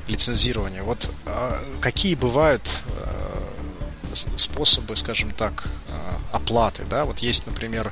[0.08, 0.84] лицензирования.
[0.84, 5.92] Вот э, какие бывают э, способы, скажем так, э,
[6.32, 7.06] оплаты, да?
[7.06, 7.92] Вот есть, например,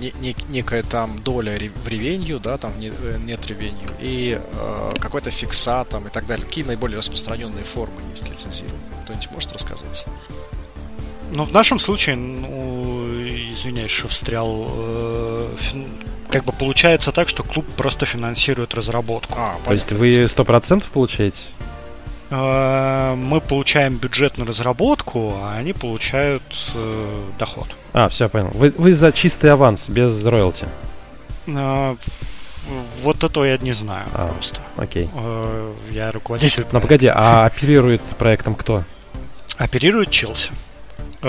[0.00, 4.92] не, не, некая там доля в ревенью, да, там не, э, нет ревенью, и э,
[4.98, 6.46] какой-то фиксат там и так далее.
[6.46, 8.80] Какие наиболее распространенные формы есть лицензирования?
[9.04, 10.04] Кто-нибудь может рассказать?
[11.32, 13.04] Ну, в нашем случае, ну,
[13.54, 15.56] извиняюсь, что встрял, э,
[16.30, 19.34] как бы получается так, что клуб просто финансирует разработку.
[19.36, 21.42] А, То есть вы сто процентов получаете?
[22.30, 26.42] Э, мы получаем бюджет на разработку, а они получают
[26.74, 27.66] э, доход.
[27.92, 28.50] А, все, понял.
[28.52, 30.66] Вы, вы за чистый аванс, без роялти.
[31.46, 31.96] Э,
[33.02, 34.60] вот это я не знаю а, просто.
[34.76, 35.08] Окей.
[35.14, 36.66] Э, я руководитель.
[36.72, 38.82] Но погоди, а оперирует проектом кто?
[39.56, 40.50] Оперирует Челси.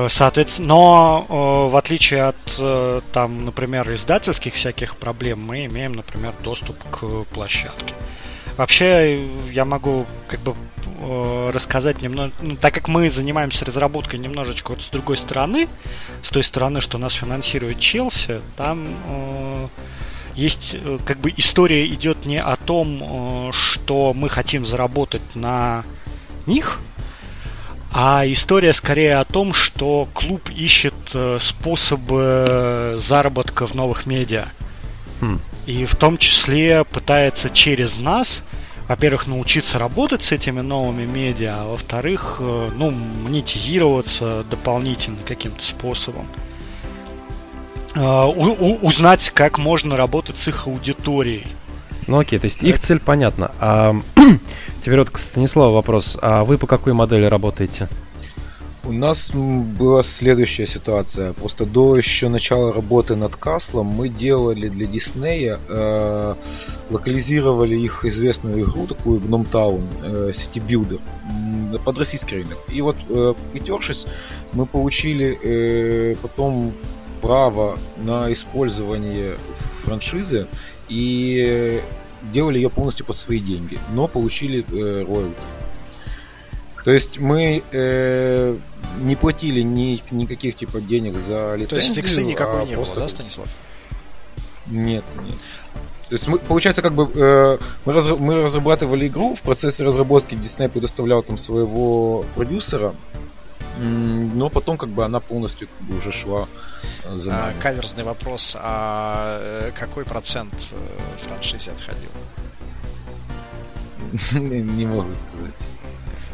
[0.10, 6.34] Соответственно, но э, в отличие от, э, там, например, издательских всяких проблем, мы имеем, например,
[6.44, 7.94] доступ к площадке.
[8.58, 10.56] Вообще, я могу как бы
[11.54, 15.68] рассказать немного, ну, так как мы занимаемся разработкой немножечко вот с другой стороны,
[16.24, 19.68] с той стороны, что нас финансирует Челси, там э,
[20.36, 25.84] есть как бы история идет не о том, э, что мы хотим заработать на
[26.46, 26.80] них,
[27.92, 34.46] а история скорее о том, что клуб ищет э, способы заработка в новых медиа.
[35.22, 35.40] Хм.
[35.66, 38.44] И в том числе пытается через нас,
[38.88, 46.28] во-первых, научиться работать с этими новыми медиа, а во-вторых, э, ну, монетизироваться дополнительно каким-то способом.
[47.96, 48.26] Э,
[48.82, 51.48] узнать, как можно работать с их аудиторией.
[52.08, 53.52] Ну окей, то есть их цель понятна.
[53.60, 53.96] А
[54.88, 56.18] Теперь вот к Станиславу вопрос.
[56.22, 57.90] А вы по какой модели работаете?
[58.88, 61.34] У нас была следующая ситуация.
[61.34, 66.36] Просто до еще начала работы над Каслом мы делали для Диснея, э,
[66.90, 71.02] локализировали их известную игру, такую Gnome Town, э, City Builder,
[71.84, 72.58] под российский рынок.
[72.70, 74.06] И вот, э, притершись,
[74.54, 76.72] мы получили э, потом
[77.22, 79.36] право на использование
[79.84, 80.48] франшизы
[80.88, 81.82] и
[82.32, 85.67] делали ее полностью под свои деньги, но получили э, роялти.
[86.88, 88.58] То есть мы э,
[89.00, 91.68] не платили ни, никаких типа денег за лицензию.
[91.68, 92.96] То есть фиксы никакой а не просто...
[92.96, 93.50] было, да, Станислав?
[94.68, 95.36] Нет, нет.
[96.08, 100.34] То есть мы, получается, как бы э, мы, раз, мы разрабатывали игру, в процессе разработки
[100.36, 102.96] Disney предоставлял там своего продюсера,
[103.82, 106.48] но потом как бы она полностью как бы, уже шла
[107.04, 107.54] э, за нами.
[107.58, 112.12] А, каверзный вопрос, а э, какой процент э, франшизе отходил?
[114.74, 115.77] Не могу сказать.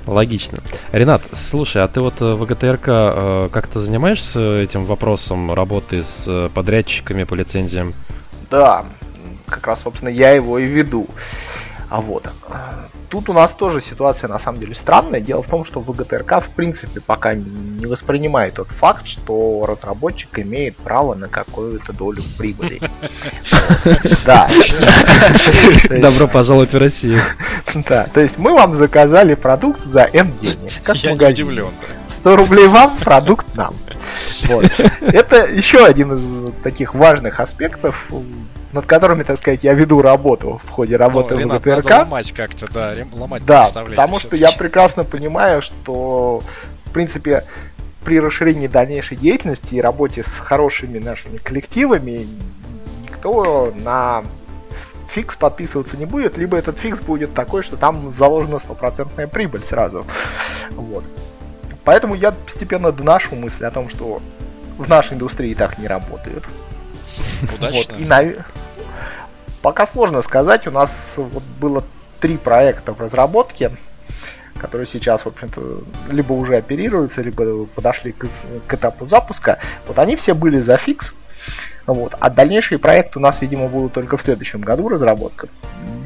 [0.05, 0.59] Логично.
[0.91, 7.23] Ренат, слушай, а ты вот в ГТРК э, как-то занимаешься этим вопросом работы с подрядчиками
[7.23, 7.93] по лицензиям?
[8.51, 8.85] Да,
[9.47, 11.07] как раз, собственно, я его и веду.
[11.93, 12.27] А вот.
[13.09, 15.21] Тут у нас тоже ситуация на самом деле странная.
[15.21, 20.75] Дело в том, что ВГТРК в принципе пока не воспринимает тот факт, что разработчик имеет
[20.75, 22.81] право на какую-то долю прибыли.
[24.25, 24.49] Да.
[26.01, 27.21] Добро пожаловать в Россию.
[27.87, 30.71] Да, то есть мы вам заказали продукт за N денег.
[30.83, 31.69] Как Я не удивлен.
[32.21, 33.73] 100 рублей вам, продукт нам.
[34.45, 34.65] Вот.
[35.01, 37.95] Это еще один из таких важных аспектов
[38.73, 41.85] над которыми, так сказать, я веду работу в ходе работы ну, в ГТРК.
[41.85, 46.41] Надо ломать как-то, да, ломать Да, потому что я прекрасно понимаю, что,
[46.85, 47.43] в принципе,
[48.03, 52.27] при расширении дальнейшей деятельности и работе с хорошими нашими коллективами
[53.03, 54.23] никто на
[55.13, 60.05] фикс подписываться не будет, либо этот фикс будет такой, что там заложена стопроцентная прибыль сразу.
[60.71, 61.05] Вот.
[61.83, 64.21] Поэтому я постепенно доношу мысль о том, что
[64.77, 66.43] в нашей индустрии так не работает.
[67.43, 67.77] Удачно.
[67.77, 68.05] Вот, и,
[69.63, 71.85] Пока сложно сказать, у нас вот было
[72.19, 73.71] три проекта в разработке,
[74.57, 75.79] которые сейчас, в общем-то,
[76.11, 78.27] либо уже оперируются, либо подошли к,
[78.67, 79.59] к этапу запуска.
[79.87, 81.07] Вот они все были за фикс.
[81.87, 82.13] Вот.
[82.19, 85.47] А дальнейшие проекты у нас, видимо, будут только в следующем году разработка.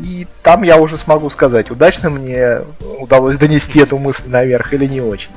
[0.04, 2.60] И там я уже смогу сказать, удачно мне
[3.00, 5.32] удалось донести эту мысль наверх или не очень.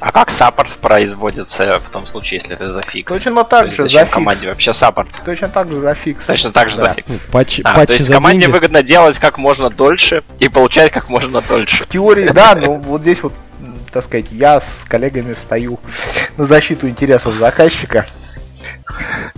[0.00, 3.12] А как support производится в том случае, если это за fix?
[3.12, 5.08] Точно так же, зачем за команде вообще support?
[5.24, 6.24] Точно так же за fix.
[6.24, 6.80] Точно так же да.
[6.80, 7.10] за fix.
[7.32, 8.54] Патч, а, то есть команде деньги.
[8.54, 11.84] выгодно делать как можно дольше и получать как можно дольше.
[11.84, 13.34] В теории, да, но вот здесь вот,
[13.92, 15.80] так сказать, я с коллегами встаю
[16.36, 18.06] на защиту интересов заказчика.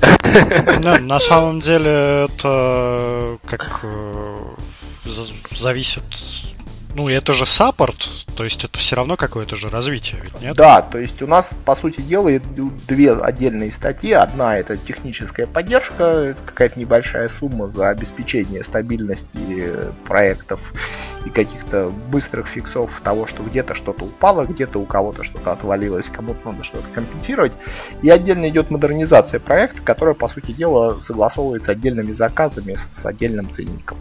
[1.01, 4.43] на самом деле это как э,
[5.57, 6.05] зависит
[6.95, 10.57] ну, это же саппорт, то есть это все равно какое-то же развитие, ведь нет?
[10.57, 12.31] Да, то есть у нас, по сути дела,
[12.89, 14.13] две отдельные статьи.
[14.13, 19.73] Одна это техническая поддержка, какая-то небольшая сумма за обеспечение стабильности
[20.07, 20.61] проектов
[21.25, 26.51] и каких-то быстрых фиксов того, что где-то что-то упало, где-то у кого-то что-то отвалилось, кому-то
[26.51, 27.53] надо что-то компенсировать.
[28.03, 33.99] И отдельно идет модернизация проекта, которая, по сути дела, согласовывается отдельными заказами с отдельным ценником.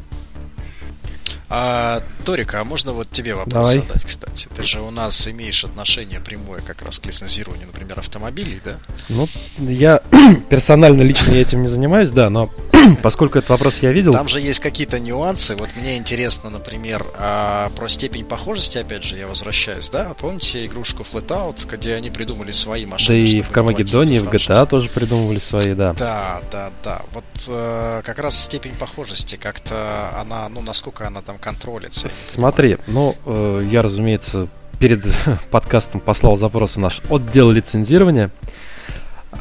[1.51, 3.79] А, Торика, а можно вот тебе вопрос Давай.
[3.79, 4.47] задать, кстати?
[4.55, 8.77] Ты же у нас имеешь отношение прямое как раз к лицензированию, например, автомобилей, да?
[9.09, 10.03] Ну, я
[10.49, 12.51] персонально лично этим не занимаюсь, да, но
[13.01, 14.13] поскольку этот вопрос я видел...
[14.13, 15.55] Там же есть какие-то нюансы.
[15.55, 20.13] Вот мне интересно, например, а, про степень похожести, опять же, я возвращаюсь, да?
[20.19, 23.07] Помните игрушку Flatout, где они придумали свои машины?
[23.07, 25.93] Да и в Камагеддоне, и в GTA тоже придумывали свои, да.
[25.93, 27.01] Да, да, да.
[27.11, 32.09] Вот э, как раз степень похожести, как-то она, ну, насколько она там контролится.
[32.09, 34.47] Смотри, ну, э, я, разумеется,
[34.79, 35.03] перед
[35.51, 38.31] подкастом послал запрос в наш отдел лицензирования.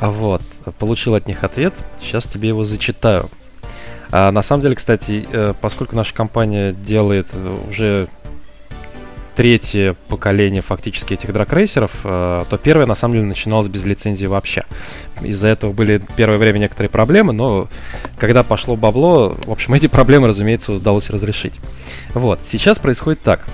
[0.01, 0.43] Вот,
[0.79, 1.75] получил от них ответ.
[2.01, 3.29] Сейчас тебе его зачитаю.
[4.11, 7.29] А на самом деле, кстати, э, поскольку наша компания делает
[7.69, 8.09] уже
[9.39, 14.65] третье поколение фактически этих дракрейсеров, э, то первое на самом деле начиналось без лицензии вообще.
[15.21, 17.69] Из-за этого были первое время некоторые проблемы, но
[18.19, 21.55] когда пошло бабло, в общем, эти проблемы, разумеется, удалось разрешить.
[22.15, 23.47] Вот, сейчас происходит так.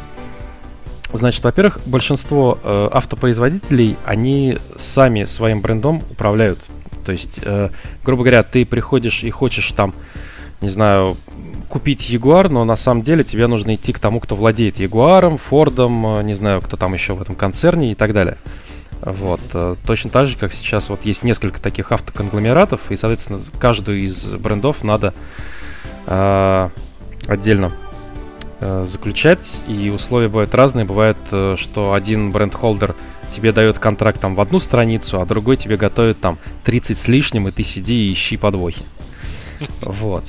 [1.12, 6.60] Значит, во-первых, большинство э, автопроизводителей, они сами своим брендом управляют.
[7.04, 7.68] То есть, э,
[8.02, 9.92] грубо говоря, ты приходишь и хочешь там,
[10.62, 11.14] не знаю,
[11.74, 16.18] купить Ягуар, но на самом деле тебе нужно идти к тому, кто владеет Ягуаром, Фордом,
[16.18, 18.38] э, не знаю, кто там еще в этом концерне и так далее.
[19.02, 19.40] Вот.
[19.52, 24.24] Э, точно так же, как сейчас вот есть несколько таких автоконгломератов, и, соответственно, каждую из
[24.36, 25.14] брендов надо
[26.06, 26.68] э,
[27.26, 27.72] отдельно
[28.66, 30.86] Э, заключать, и условия бывают разные.
[30.86, 32.94] Бывает, э, что один бренд-холдер
[33.30, 37.46] тебе дает контракт там в одну страницу, а другой тебе готовит там 30 с лишним,
[37.46, 38.82] и ты сиди и ищи подвохи.
[39.82, 40.24] Вот.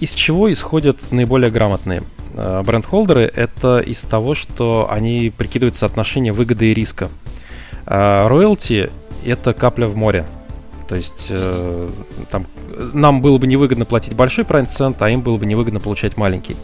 [0.00, 2.02] Э, из чего исходят наиболее грамотные
[2.34, 3.22] бренд-холдеры?
[3.34, 7.08] Это из того, что они прикидывают соотношение выгоды и риска.
[7.84, 8.90] Роялти—
[9.24, 10.24] это капля в море.
[10.88, 11.90] То есть э,
[12.30, 12.46] там,
[12.94, 16.56] нам было бы невыгодно платить большой процент, а им было бы невыгодно получать маленький.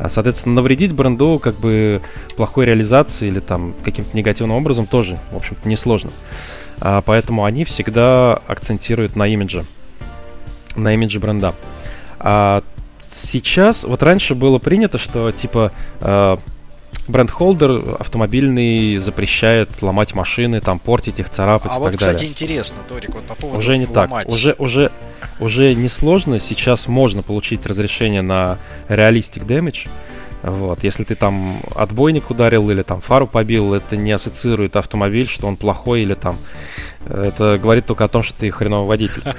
[0.00, 2.00] А, соответственно, навредить бренду как бы
[2.36, 6.10] плохой реализации или там каким-то негативным образом тоже, в общем-то, несложно.
[6.80, 9.64] А, поэтому они всегда акцентируют на имидже,
[10.74, 11.54] на имидже бренда.
[12.18, 12.64] А
[13.22, 16.38] сейчас, вот раньше было принято, что типа а,
[17.08, 22.30] бренд-холдер автомобильный запрещает ломать машины, там портить их, царапать а и вот, так кстати, далее.
[22.30, 24.26] интересно, Торик, вот по поводу Уже не ломать.
[24.26, 24.32] так.
[24.32, 24.90] Уже, уже,
[25.40, 26.40] уже не сложно.
[26.40, 28.58] Сейчас можно получить разрешение на
[28.88, 29.88] Realistic Damage.
[30.42, 30.84] Вот.
[30.84, 35.56] Если ты там отбойник ударил или там фару побил, это не ассоциирует автомобиль, что он
[35.56, 36.36] плохой или там...
[37.06, 39.22] Это говорит только о том, что ты хреновый водитель.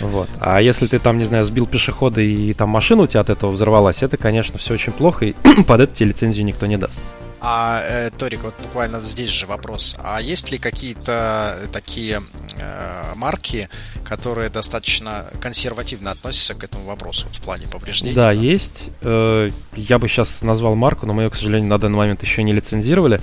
[0.00, 0.28] Вот.
[0.40, 3.52] А если ты там, не знаю, сбил пешехода и там машина у тебя от этого
[3.52, 5.34] взорвалась, это, конечно, все очень плохо, и
[5.66, 6.98] под это тебе лицензию никто не даст.
[7.44, 9.96] А, э, Торик, вот буквально здесь же вопрос.
[9.98, 12.22] А есть ли какие-то такие
[12.56, 13.68] э, марки,
[14.04, 18.14] которые достаточно консервативно относятся к этому вопросу в плане повреждений?
[18.14, 18.40] Да, там?
[18.40, 18.90] есть.
[19.00, 22.44] Э, я бы сейчас назвал марку, но мы ее, к сожалению, на данный момент еще
[22.44, 23.20] не лицензировали.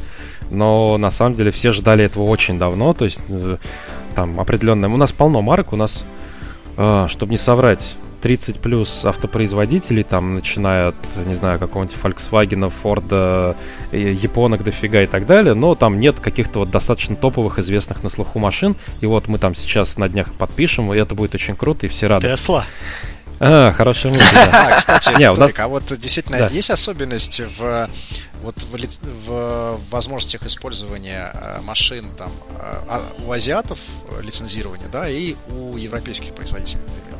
[0.51, 2.93] Но на самом деле все ждали этого очень давно.
[2.93, 3.57] То есть э,
[4.15, 4.89] там определенное...
[4.89, 6.03] У нас полно марок, у нас,
[6.75, 10.95] э, чтобы не соврать, 30 плюс автопроизводителей, там, начиная от,
[11.25, 13.55] не знаю, какого-нибудь Volkswagen, Ford,
[13.91, 18.09] э, японок дофига и так далее, но там нет каких-то вот достаточно топовых, известных на
[18.09, 21.85] слуху машин, и вот мы там сейчас на днях подпишем, и это будет очень круто,
[21.85, 22.27] и все рады.
[22.27, 22.65] Тесла.
[23.39, 24.73] А, хорошая мысль, да.
[24.73, 25.53] А, кстати, Не, у нас...
[25.55, 26.47] а вот действительно да.
[26.47, 27.87] есть особенность в
[28.41, 33.79] вот в, в возможностях использования э, машин там а, у азиатов
[34.21, 37.18] лицензирования, да, и у европейских производителей, например.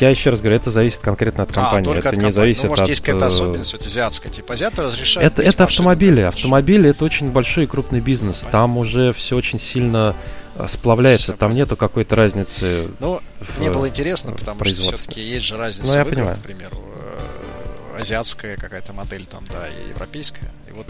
[0.00, 1.88] Я еще раз говорю, это зависит конкретно от а, компании.
[1.88, 2.34] А, это от не компании.
[2.34, 2.88] зависит ну, может, от...
[2.88, 4.32] есть какая-то э, особенность вот, азиатская.
[4.32, 5.32] Типа азиаты разрешают.
[5.32, 6.20] Это, это автомобили.
[6.20, 8.38] Автомобили это очень большой и крупный бизнес.
[8.38, 8.50] Понятно.
[8.50, 10.14] Там уже все очень сильно
[10.56, 11.72] э, сплавляется, все там понятно.
[11.72, 12.88] нету какой-то разницы.
[13.00, 15.86] Ну, в, мне было интересно, потому что все-таки есть же разница.
[15.86, 16.36] Ну, я выбор, понимаю.
[16.36, 20.50] Например, э, азиатская какая-то модель там, да, и европейская.
[20.68, 20.86] И вот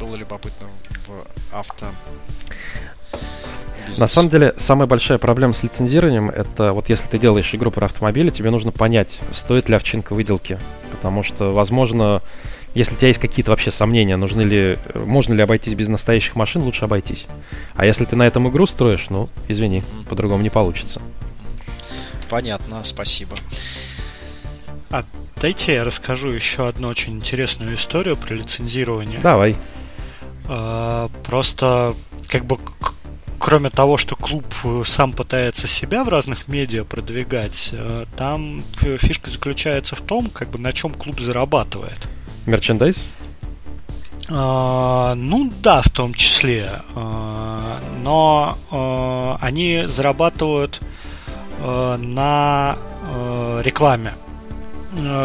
[0.00, 0.66] было любопытно
[1.06, 1.26] в
[1.56, 1.86] авто
[3.88, 3.98] бизнес.
[3.98, 7.86] На самом деле, самая большая проблема с лицензированием, это вот если ты делаешь игру про
[7.86, 10.58] автомобили, тебе нужно понять, стоит ли овчинка выделки.
[10.90, 12.22] Потому что, возможно,
[12.74, 16.62] если у тебя есть какие-то вообще сомнения, нужны ли, можно ли обойтись без настоящих машин,
[16.62, 17.26] лучше обойтись.
[17.74, 21.00] А если ты на этом игру строишь, ну, извини, по-другому не получится.
[22.28, 23.36] Понятно, спасибо.
[24.90, 25.04] А
[25.40, 29.20] дайте я расскажу еще одну очень интересную историю про лицензирование.
[29.20, 29.56] Давай.
[30.46, 31.94] А, просто
[32.28, 32.58] как бы
[33.38, 39.30] кроме того, что клуб э, сам пытается себя в разных медиа продвигать, э, там фишка
[39.30, 42.08] заключается в том, как бы на чем клуб зарабатывает.
[42.46, 43.04] Мерчендайз?
[44.30, 46.70] А, ну да, в том числе.
[46.94, 50.80] А, но а, они зарабатывают
[51.60, 52.78] а, на
[53.62, 54.12] рекламе.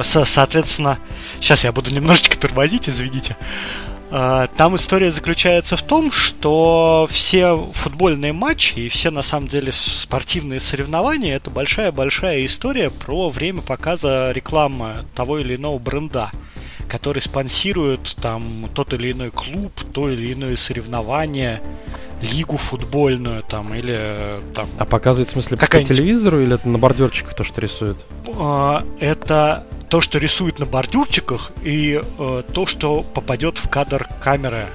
[0.04, 1.00] Со, соответственно,
[1.42, 3.36] сейчас я буду немножечко тормозить, извините.
[4.16, 9.72] А, там история заключается в том, что все футбольные матчи и все на самом деле
[9.72, 16.30] спортивные соревнования это большая-большая история про время показа рекламы того или иного бренда,
[16.88, 21.64] который спонсирует там тот или иной клуб, то или иное соревнование,
[22.22, 24.68] лигу футбольную там или там.
[24.78, 27.98] А показывает в смысле по телевизору или это на бордюрчиках то, что рисует?
[28.40, 34.66] А, это то, что рисует на бордюрчиках, и э, то, что попадет в кадр камеры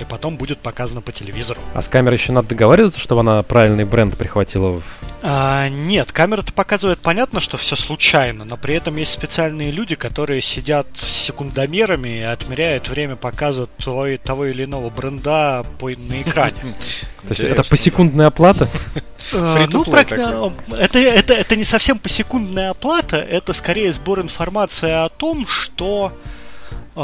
[0.00, 1.58] и потом будет показано по телевизору.
[1.74, 4.82] А с камерой еще надо договариваться, чтобы она правильный бренд прихватила в
[5.24, 10.42] а, нет, камера-то показывает понятно, что все случайно, но при этом есть специальные люди, которые
[10.42, 16.74] сидят с секундомерами и отмеряют время показа того, того или иного бренда по, на экране.
[17.22, 18.68] То есть это посекундная оплата?
[19.34, 19.84] А, ну,
[20.76, 26.12] это, это, это не совсем посекундная оплата, это скорее сбор информации о том, что
[26.94, 27.00] э,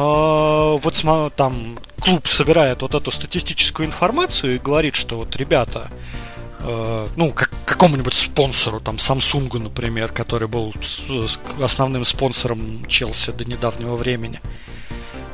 [0.82, 5.88] вот там клуб собирает вот эту статистическую информацию и говорит, что вот ребята,
[6.60, 10.74] Э, ну, как какому-нибудь спонсору, там, Samsung, например, который был
[11.60, 14.40] основным спонсором Челси до недавнего времени.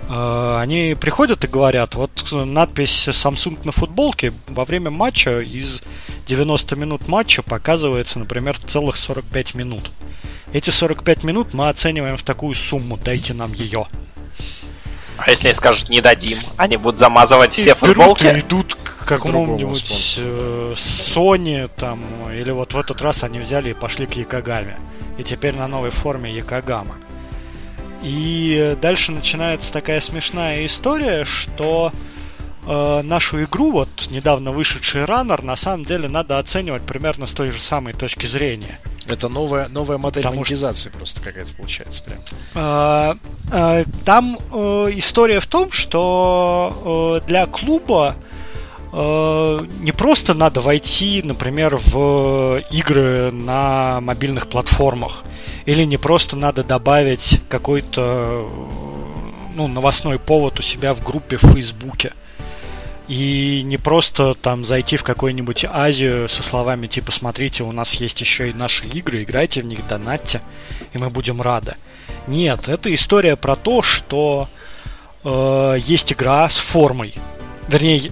[0.07, 5.81] Они приходят и говорят, вот надпись Samsung на футболке во время матча из
[6.27, 9.91] 90 минут матча показывается, например, целых 45 минут.
[10.53, 13.87] Эти 45 минут мы оцениваем в такую сумму, дайте нам ее.
[15.17, 18.25] А если они скажут не дадим, они будут замазывать и все футболки?
[18.25, 22.01] И идут к какому-нибудь э, Sony там,
[22.33, 24.77] или вот в этот раз они взяли и пошли к Якогаме.
[25.19, 26.97] И теперь на новой форме Якогама.
[28.03, 32.14] И дальше начинается такая смешная история, что э,
[32.67, 37.61] нашу игру, вот недавно вышедший раннер, на самом деле надо оценивать примерно с той же
[37.61, 38.79] самой точки зрения.
[39.07, 40.99] Это новая, новая модель Потому монетизации что...
[40.99, 42.19] просто какая-то получается прям.
[42.55, 43.17] А,
[43.51, 48.17] а, там а, история в том, что а, для клуба
[48.93, 55.25] а, не просто надо войти, например, в игры на мобильных платформах,
[55.67, 58.49] или не просто надо добавить какой-то
[59.55, 62.15] ну, новостной повод у себя в группе в Фейсбуке.
[63.07, 68.21] И не просто там зайти в какую-нибудь Азию со словами типа «Смотрите, у нас есть
[68.21, 70.41] еще и наши игры, играйте в них, донатьте,
[70.95, 71.75] и мы будем рады».
[72.27, 74.49] Нет, это история про то, что
[75.23, 77.15] э, есть игра с формой.
[77.69, 78.11] Вернее,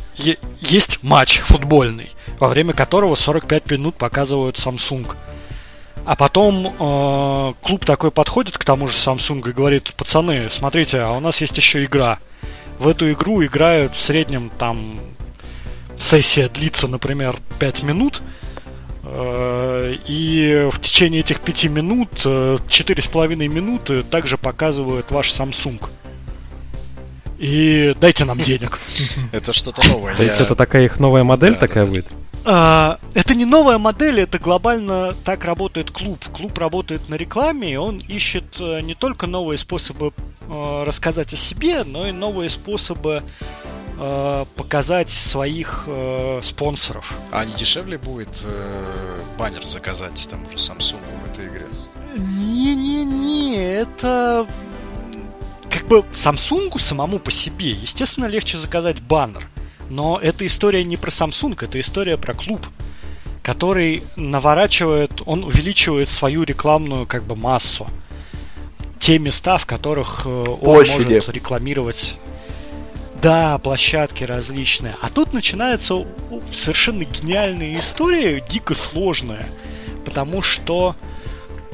[0.61, 5.14] есть матч футбольный, во время которого 45 минут показывают Samsung.
[6.05, 11.12] А потом э, клуб такой подходит к тому же Samsung и говорит, пацаны, смотрите, а
[11.12, 12.18] у нас есть еще игра–
[12.83, 14.76] в эту игру играют в среднем там
[15.97, 18.22] сессия длится, например, 5 минут,
[19.05, 25.80] э, и в течение этих 5 минут, 4,5 э, минуты также показывают ваш Samsung.
[27.39, 28.80] И дайте нам денег.
[29.33, 30.16] Это что-то новое.
[30.16, 32.07] То есть это такая их новая модель такая будет?
[32.45, 36.24] А, это не новая модель, это глобально так работает клуб.
[36.32, 41.36] Клуб работает на рекламе, и он ищет э, не только новые способы э, рассказать о
[41.36, 43.22] себе, но и новые способы
[43.99, 47.12] э, показать своих э, спонсоров.
[47.30, 51.66] А не дешевле будет э, баннер заказать там уже Samsung в этой игре?
[52.16, 54.47] Не-не-не, это
[55.70, 59.49] как бы Samsung самому по себе, естественно, легче заказать баннер.
[59.93, 62.66] Но эта история не про Samsung, это история про клуб,
[63.43, 67.86] который наворачивает, он увеличивает свою рекламную как бы массу.
[68.99, 71.14] Те места, в которых э, он Площади.
[71.14, 72.14] может рекламировать
[73.20, 74.97] да, площадки различные.
[75.03, 76.07] А тут начинается
[76.55, 79.45] совершенно гениальная история, дико сложная.
[80.07, 80.97] Потому что,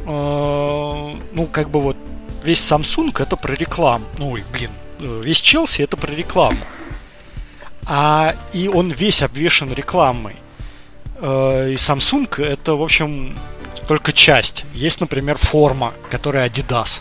[0.06, 1.96] э, ну, как бы вот
[2.42, 4.04] весь Samsung это про рекламу.
[4.18, 6.64] Ну, блин, э, весь Челси это про рекламу
[7.88, 10.36] а и он весь обвешен рекламой.
[11.16, 13.34] Э, и Samsung это, в общем,
[13.88, 14.64] только часть.
[14.74, 17.00] Есть, например, форма, которая Adidas.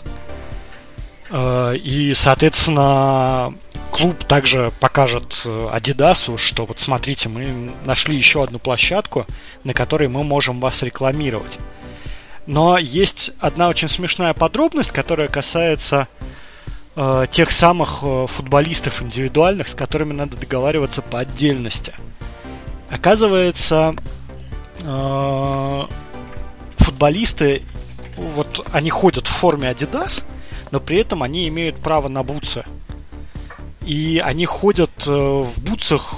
[1.30, 3.54] Э, и, соответственно,
[3.92, 9.26] клуб также покажет Adidas, что вот смотрите, мы нашли еще одну площадку,
[9.64, 11.58] на которой мы можем вас рекламировать.
[12.46, 16.08] Но есть одна очень смешная подробность, которая касается
[16.98, 21.94] э, тех самых э, футболистов индивидуальных, с которыми надо договариваться по отдельности.
[22.90, 23.94] Оказывается,
[24.80, 25.84] э,
[26.76, 27.62] футболисты,
[28.16, 30.24] вот они ходят в форме Adidas,
[30.72, 32.64] но при этом они имеют право на бутсы.
[33.82, 36.16] И они ходят в бутсах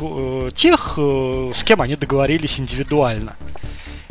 [0.56, 3.36] тех, с кем они договорились индивидуально.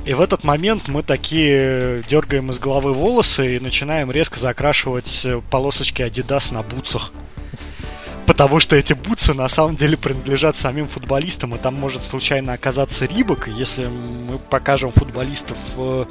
[0.10, 5.40] И в этот момент мы такие дергаем из головы волосы и начинаем резко закрашивать э,
[5.52, 7.12] полосочки Adidas на бутсах.
[8.26, 13.06] Потому что эти бутсы на самом деле принадлежат самим футболистам, и там может случайно оказаться
[13.06, 16.08] Рибок, если мы покажем футболистов в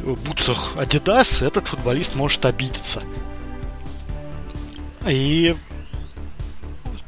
[0.00, 3.02] бутсах Adidas, этот футболист может обидеться.
[5.06, 5.54] И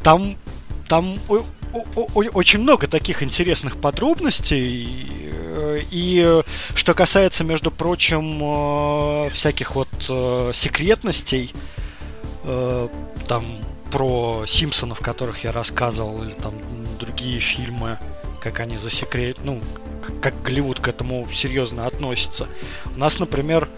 [0.02, 0.36] там,
[0.86, 1.16] там
[2.14, 4.88] очень много таких интересных подробностей.
[5.90, 6.42] И
[6.74, 11.52] что касается, между прочим, э, всяких вот э, секретностей,
[12.44, 12.88] э,
[13.26, 13.58] там
[13.90, 16.54] про Симпсонов, которых я рассказывал, или там
[16.98, 17.98] другие фильмы,
[18.40, 19.60] как они засекрет, ну,
[20.20, 22.48] как Голливуд к этому серьезно относится.
[22.94, 23.68] У нас, например,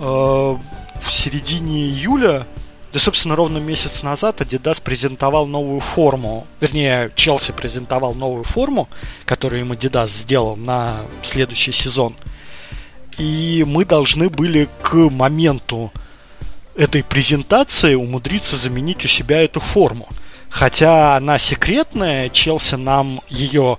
[0.00, 2.46] э, в середине июля,
[2.94, 8.88] да, собственно, ровно месяц назад Adidas презентовал новую форму, вернее, Челси презентовал новую форму,
[9.24, 12.14] которую им Adidas сделал на следующий сезон.
[13.18, 15.92] И мы должны были к моменту
[16.76, 20.08] этой презентации умудриться заменить у себя эту форму.
[20.48, 23.76] Хотя она секретная, Челси нам ее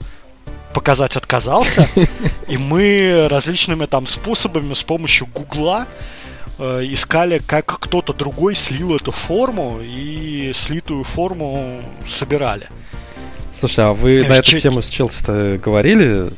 [0.74, 1.88] показать отказался,
[2.49, 5.88] и мы различными там способами с помощью Гугла
[6.60, 12.68] искали, как кто-то другой слил эту форму и слитую форму собирали.
[13.58, 16.34] Слушай, а вы на эту тему с Челси говорили?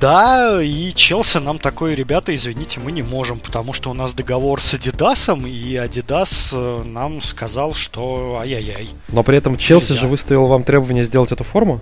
[0.00, 4.62] Да, и Челси нам такое, ребята, извините, мы не можем, потому что у нас договор
[4.62, 8.90] с Адидасом, и Адидас э, нам сказал, что ай-яй-яй.
[9.10, 11.80] Но при этом Челси же выставил вам требование сделать эту форму?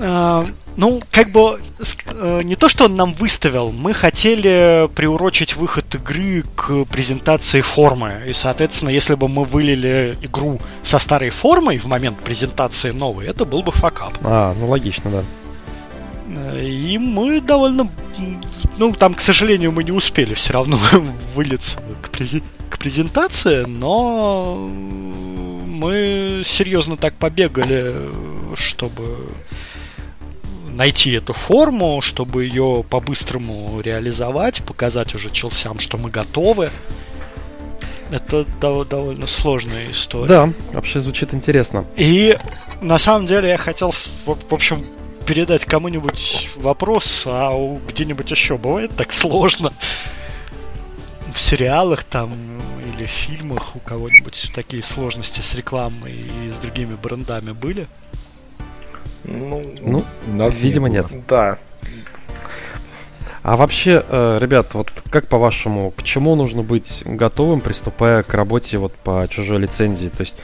[0.00, 0.46] А,
[0.76, 1.60] ну, как бы
[2.06, 8.22] э, не то, что он нам выставил, мы хотели приурочить выход игры к презентации формы.
[8.28, 13.44] И, соответственно, если бы мы вылили игру со старой формой в момент презентации новой, это
[13.44, 14.14] был бы факап.
[14.22, 15.24] А, ну логично, да.
[16.60, 17.88] И мы довольно...
[18.78, 20.78] Ну, там, к сожалению, мы не успели все равно
[21.34, 22.42] вылиться к, прези...
[22.70, 24.56] к презентации, но
[25.66, 27.92] мы серьезно так побегали,
[28.54, 29.16] чтобы
[30.80, 36.70] найти эту форму, чтобы ее по-быстрому реализовать, показать уже челсям, что мы готовы.
[38.10, 40.26] Это довольно сложная история.
[40.26, 41.84] Да, вообще звучит интересно.
[41.96, 42.38] И
[42.80, 43.92] на самом деле я хотел,
[44.24, 44.86] в общем,
[45.26, 47.52] передать кому-нибудь вопрос, а
[47.86, 49.72] где-нибудь еще бывает так сложно.
[51.34, 52.32] В сериалах там
[52.86, 57.86] или в фильмах у кого-нибудь такие сложности с рекламой и с другими брендами были?
[59.24, 61.06] Ну, ну у нас видимо нет.
[61.28, 61.58] Да.
[63.42, 68.76] А вообще, э, ребят, вот как по-вашему, к чему нужно быть готовым, приступая к работе
[68.76, 70.08] вот по чужой лицензии?
[70.08, 70.36] То есть,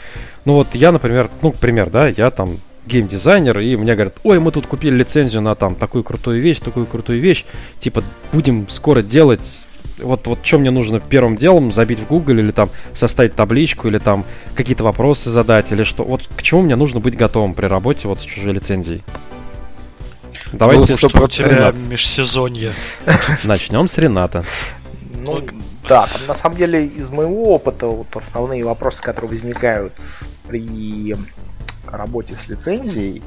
[0.46, 2.48] ну вот я, например, ну, пример, да, я там
[2.86, 6.86] геймдизайнер, и мне говорят, ой, мы тут купили лицензию на там такую крутую вещь, такую
[6.86, 7.44] крутую вещь,
[7.80, 8.02] типа,
[8.32, 9.58] будем скоро делать
[9.98, 13.98] вот, вот что мне нужно первым делом забить в Google или там составить табличку или
[13.98, 14.24] там
[14.54, 16.04] какие-то вопросы задать или что.
[16.04, 19.02] Вот к чему мне нужно быть готовым при работе вот с чужой лицензией?
[20.52, 22.74] Давайте ну, что тебя межсезонье.
[23.44, 24.44] Начнем с Рената.
[25.14, 25.42] Ну,
[25.88, 29.92] да, там, на самом деле из моего опыта вот основные вопросы, которые возникают
[30.46, 31.14] при
[31.86, 33.22] работе с лицензией,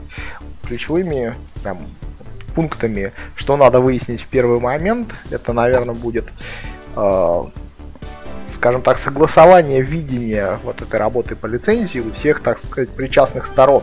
[0.68, 1.80] ключевыми прям,
[2.50, 6.28] пунктами, что надо выяснить в первый момент, это, наверное, будет,
[6.96, 7.44] э,
[8.56, 13.82] скажем так, согласование видения вот этой работы по лицензии у всех, так сказать, причастных сторон.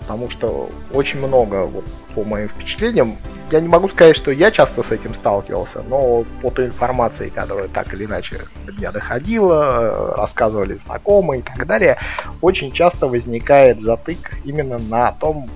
[0.00, 1.84] Потому что очень много, вот,
[2.14, 3.16] по моим впечатлениям,
[3.52, 7.68] я не могу сказать, что я часто с этим сталкивался, но по той информации, которая
[7.68, 11.98] так или иначе до меня доходила, рассказывали знакомые и так далее,
[12.40, 15.50] очень часто возникает затык именно на том,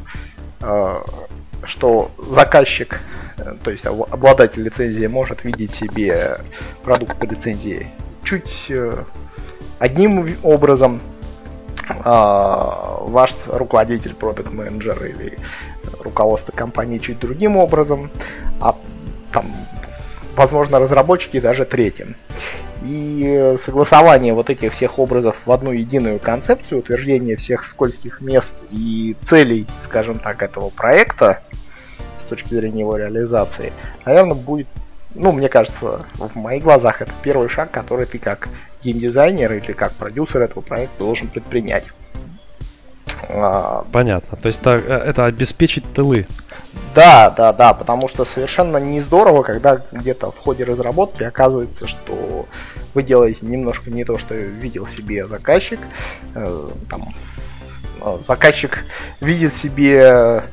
[0.60, 1.00] э,
[1.64, 3.00] что заказчик,
[3.38, 6.40] э, то есть обладатель лицензии может видеть себе
[6.84, 7.88] продукт по лицензии
[8.24, 9.04] чуть э,
[9.78, 11.00] одним образом,
[12.04, 15.38] а ваш руководитель, продукт менеджер или
[16.00, 18.10] руководство компании чуть другим образом,
[18.60, 18.74] а
[19.32, 19.44] там,
[20.34, 22.16] возможно, разработчики даже третьим.
[22.86, 29.16] И согласование вот этих всех образов в одну единую концепцию, утверждение всех скользких мест и
[29.28, 31.42] целей, скажем так, этого проекта
[32.24, 33.72] с точки зрения его реализации,
[34.04, 34.68] наверное, будет,
[35.14, 38.48] ну, мне кажется, в моих глазах это первый шаг, который ты как
[38.82, 41.86] геймдизайнер или как продюсер этого проекта должен предпринять.
[43.28, 44.36] А, Понятно.
[44.36, 46.26] То есть это, это обеспечить тылы.
[46.94, 52.46] Да, да, да, потому что совершенно не здорово, когда где-то в ходе разработки оказывается, что
[52.94, 55.78] вы делаете немножко не то, что видел себе заказчик.
[56.34, 57.14] Э, там,
[58.00, 58.78] э, заказчик
[59.20, 60.44] видит себе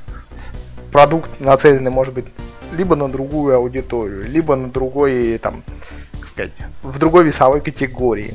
[0.92, 2.26] продукт нацеленный, может быть,
[2.74, 5.64] либо на другую аудиторию, либо на другой, там,
[6.20, 6.52] как сказать,
[6.82, 8.34] в другой весовой категории.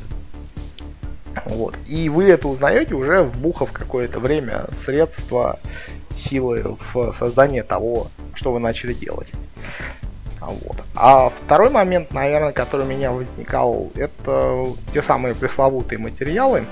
[1.45, 1.75] Вот.
[1.87, 5.59] И вы это узнаете уже вбухав какое-то время средства,
[6.19, 9.27] силы в создание того, что вы начали делать.
[10.39, 10.77] Вот.
[10.95, 14.63] А второй момент, наверное, который у меня возникал, это
[14.93, 16.65] те самые пресловутые материалы.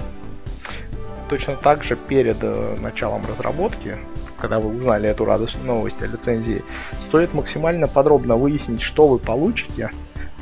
[1.29, 3.97] Точно так же перед э, началом разработки,
[4.39, 6.63] когда вы узнали эту радостную новость о лицензии,
[7.07, 9.91] стоит максимально подробно выяснить, что вы получите,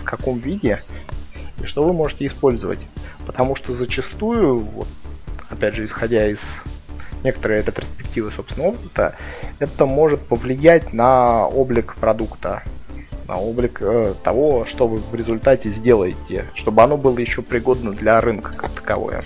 [0.01, 0.83] в каком виде
[1.61, 2.79] и что вы можете использовать.
[3.25, 4.87] Потому что зачастую вот,
[5.49, 6.37] опять же, исходя из
[7.25, 9.15] некоторой это перспективы собственного опыта,
[9.59, 12.63] это может повлиять на облик продукта,
[13.27, 18.21] на облик э, того, что вы в результате сделаете, чтобы оно было еще пригодно для
[18.21, 19.23] рынка как таковое.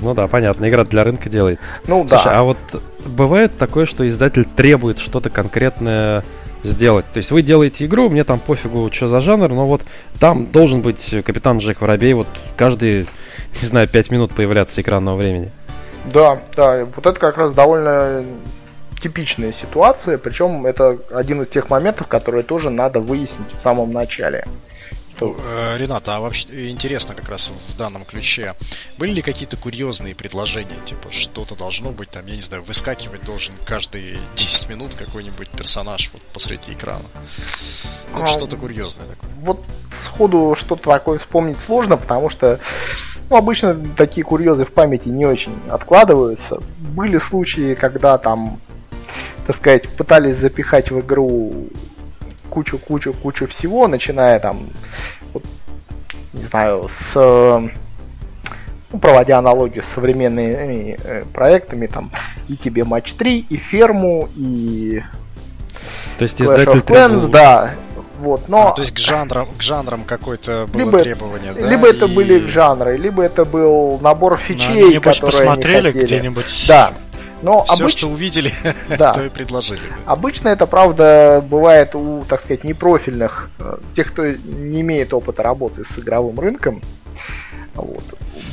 [0.00, 1.64] Ну да, понятно, игра для рынка делается.
[1.86, 2.38] Ну Слушай, да.
[2.38, 2.58] а вот
[3.06, 6.24] бывает такое, что издатель требует что-то конкретное
[6.64, 7.04] сделать.
[7.12, 9.82] То есть вы делаете игру, мне там пофигу, что за жанр, но вот
[10.18, 13.06] там должен быть капитан Джек Воробей, вот каждые,
[13.62, 15.50] не знаю, 5 минут появляться экранного времени.
[16.06, 18.24] Да, да, вот это как раз довольно
[19.00, 24.44] типичная ситуация, причем это один из тех моментов, которые тоже надо выяснить в самом начале.
[25.20, 28.54] Ну, э, Рената, а вообще интересно как раз в данном ключе.
[28.98, 33.52] Были ли какие-то курьезные предложения, типа что-то должно быть, там, я не знаю, выскакивать должен
[33.66, 37.04] каждые 10 минут какой-нибудь персонаж вот посреди экрана?
[38.12, 39.30] Вот А, что-то курьезное такое.
[39.42, 39.60] Вот
[40.06, 42.58] сходу что-то такое вспомнить сложно, потому что
[43.32, 46.60] ну, обычно такие курьезы в памяти не очень откладываются.
[46.78, 48.58] Были случаи, когда там,
[49.46, 51.68] так сказать, пытались запихать в игру
[52.50, 54.68] кучу-кучу-кучу всего, начиная там,
[55.32, 55.44] вот,
[56.34, 57.70] не знаю, с
[58.92, 62.10] ну, проводя аналогию с современными э, проектами, там,
[62.48, 65.02] и тебе матч 3, и ферму, и
[66.18, 67.28] То есть Clash издатель Clans, требовал...
[67.28, 67.70] да.
[68.22, 71.68] Вот, но А, то есть к жанрам, к жанрам какое-то было Либо- требование, да?
[71.68, 75.86] либо это и- были жанры, либо это был набор Ну, фичей, они, которые они посмотрели
[75.90, 76.04] хотели.
[76.04, 76.64] где-нибудь.
[76.68, 76.92] Да.
[77.42, 78.52] Но Все, обыч- что увидели,
[78.96, 79.12] да.
[79.12, 79.80] то и предложили.
[80.06, 85.82] Обычно это, правда, бывает у, так сказать, непрофильных, э, тех, кто не имеет опыта работы
[85.92, 86.80] с игровым рынком.
[87.74, 88.04] Вот.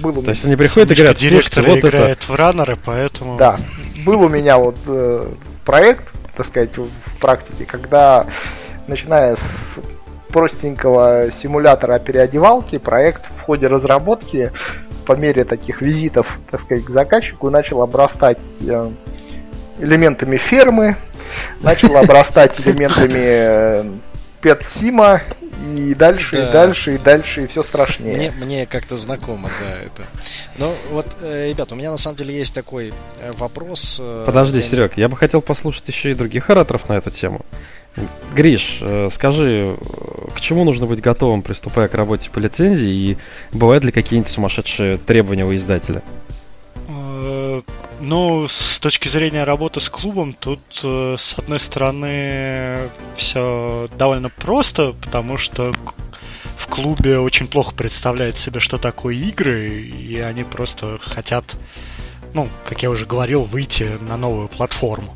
[0.02, 1.88] Был у То есть меня- они приходят и говорят, директор вот это...
[1.90, 3.38] играет в раннеры, поэтому...
[3.38, 3.60] Да,
[4.04, 5.28] был у меня вот э,
[5.64, 6.06] проект,
[6.36, 8.26] так сказать, в практике, когда,
[8.90, 9.40] начиная с
[10.34, 14.52] простенького симулятора переодевалки, проект в ходе разработки
[15.06, 18.92] по мере таких визитов, так сказать, к заказчику начал обрастать э,
[19.80, 20.98] элементами фермы,
[21.62, 23.92] начал обрастать элементами э,
[24.42, 25.22] пет-сима,
[25.76, 26.52] и дальше, и Да.
[26.52, 28.16] дальше, и дальше, и все страшнее.
[28.16, 30.08] Мне, мне как-то знакомо, да, это.
[30.58, 33.98] Ну, вот, э, ребята, у меня на самом деле есть такой э, вопрос.
[34.00, 37.42] э, Подожди, я- Серег, я бы хотел послушать еще и других ораторов на эту тему.
[38.36, 43.18] Гриш, э, скажи, э, к чему нужно быть готовым, приступая к работе по лицензии, и
[43.52, 46.02] бывают ли какие-нибудь сумасшедшие требования у издателя?
[46.88, 47.62] Э,
[48.02, 52.78] Ну, с точки зрения работы с клубом, тут, с одной стороны,
[53.16, 55.74] все довольно просто, потому что
[56.56, 61.58] в клубе очень плохо представляют себе, что такое игры, и они просто хотят,
[62.34, 65.14] ну, как я уже говорил, выйти на новую платформу.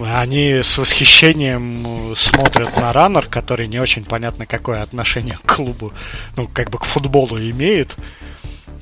[0.00, 5.92] Они с восхищением э, смотрят на раннер, который не очень понятно какое отношение к клубу,
[6.36, 7.96] ну, как бы к футболу имеет.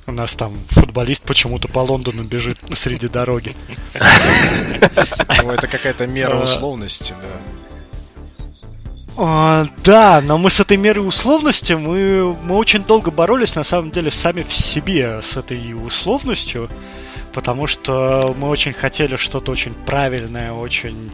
[0.07, 3.55] У нас там футболист почему-то по Лондону бежит среди дороги.
[5.43, 6.45] Ну, это какая-то мера А.
[6.45, 7.41] условности, да.
[9.17, 13.93] А, да, но мы с этой мерой условности, мы, мы очень долго боролись, на самом
[13.93, 16.69] деле, сами в себе с этой условностью,
[17.35, 21.11] потому что мы очень хотели что-то очень правильное, очень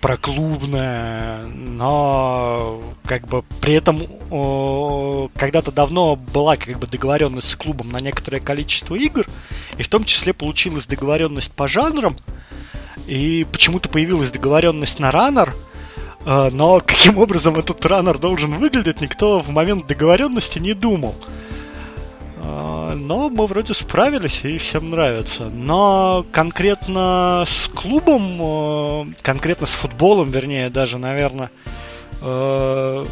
[0.00, 7.98] проклубное, но как бы при этом когда-то давно была как бы договоренность с клубом на
[7.98, 9.26] некоторое количество игр,
[9.76, 12.16] и в том числе получилась договоренность по жанрам,
[13.06, 15.54] и почему-то появилась договоренность на раннер,
[16.28, 21.14] Э, Но каким образом этот раннер должен выглядеть, никто в момент договоренности не думал.
[22.42, 25.44] Э, Но мы вроде справились и всем нравится.
[25.44, 31.50] Но конкретно с клубом, э, конкретно с футболом, вернее, даже, наверное,
[32.22, 33.04] э,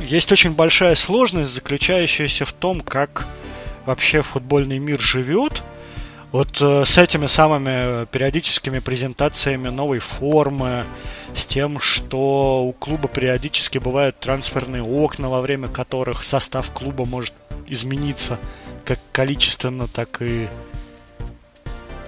[0.00, 3.26] есть очень большая сложность, заключающаяся в том, как
[3.86, 5.62] вообще футбольный мир живет.
[6.32, 10.84] Вот э, с этими самыми периодическими презентациями новой формы,
[11.36, 17.32] с тем, что у клуба периодически бывают трансферные окна, во время которых состав клуба может
[17.66, 18.38] измениться
[18.84, 20.48] как количественно, так и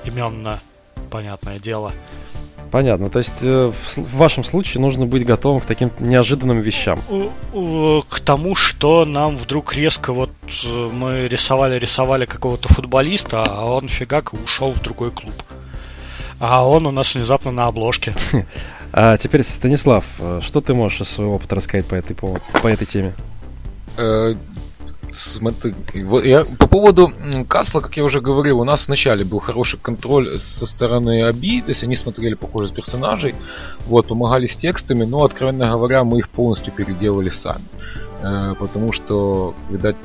[0.05, 0.61] именно,
[1.11, 1.93] понятное дело.
[2.71, 6.99] Понятно, то есть э, в, вашем случае нужно быть готовым к таким неожиданным вещам.
[7.09, 10.31] У- у- К тому, что нам вдруг резко вот
[10.65, 15.33] э, мы рисовали-рисовали какого-то футболиста, а он фигак и ушел в другой клуб.
[16.41, 18.13] А он у нас внезапно на обложке.
[18.99, 22.69] А теперь, Станислав, э, что ты можешь из своего опыта рассказать по этой, повод- по
[22.69, 23.15] этой теме?
[26.25, 27.13] Я, по поводу
[27.49, 31.71] Касла, как я уже говорил, у нас вначале был хороший контроль со стороны Аби, то
[31.71, 33.35] есть они смотрели похожих персонажей,
[33.87, 37.65] вот, помогали с текстами, но, откровенно говоря, мы их полностью переделали сами.
[38.23, 39.97] Э, потому что, видать,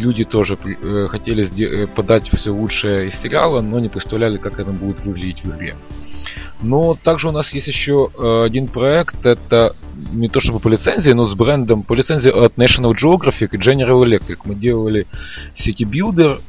[0.00, 4.70] люди тоже э, хотели э, подать все лучшее из сериала, но не представляли, как это
[4.70, 5.74] будет выглядеть в игре.
[6.60, 8.10] Но также у нас есть еще
[8.44, 9.74] один проект, это
[10.12, 14.02] не то чтобы по лицензии, но с брендом по лицензии от National Geographic и General
[14.02, 14.38] Electric.
[14.44, 15.06] Мы делали
[15.54, 16.40] City Builder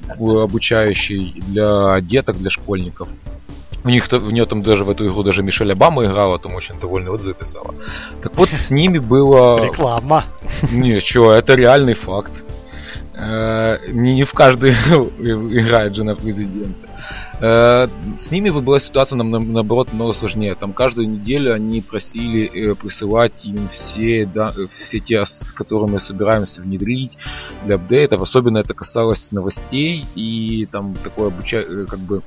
[0.43, 3.09] обучающий для деток, для школьников.
[3.83, 6.79] У них в нее там даже в эту игру даже Мишель Обама играла, там очень
[6.79, 7.75] довольный отзыв писала.
[8.21, 9.63] Так вот, с ними было...
[9.63, 10.25] Реклама.
[10.71, 12.31] Не, что, это реальный факт.
[13.17, 14.71] Э, не в каждый
[15.19, 16.89] играет жена президента.
[17.39, 20.55] Э, с ними была ситуация нам наоборот много сложнее.
[20.55, 26.61] Там каждую неделю они просили э, присылать им все, да, все те, которые мы собираемся
[26.61, 27.17] внедрить
[27.63, 28.21] для апдейтов.
[28.21, 32.21] Особенно это касалось новостей и там такое обучение, как бы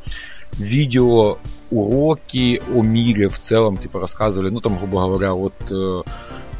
[0.58, 1.38] видео
[1.70, 6.02] уроки о мире в целом, типа рассказывали, ну там, грубо говоря, вот э,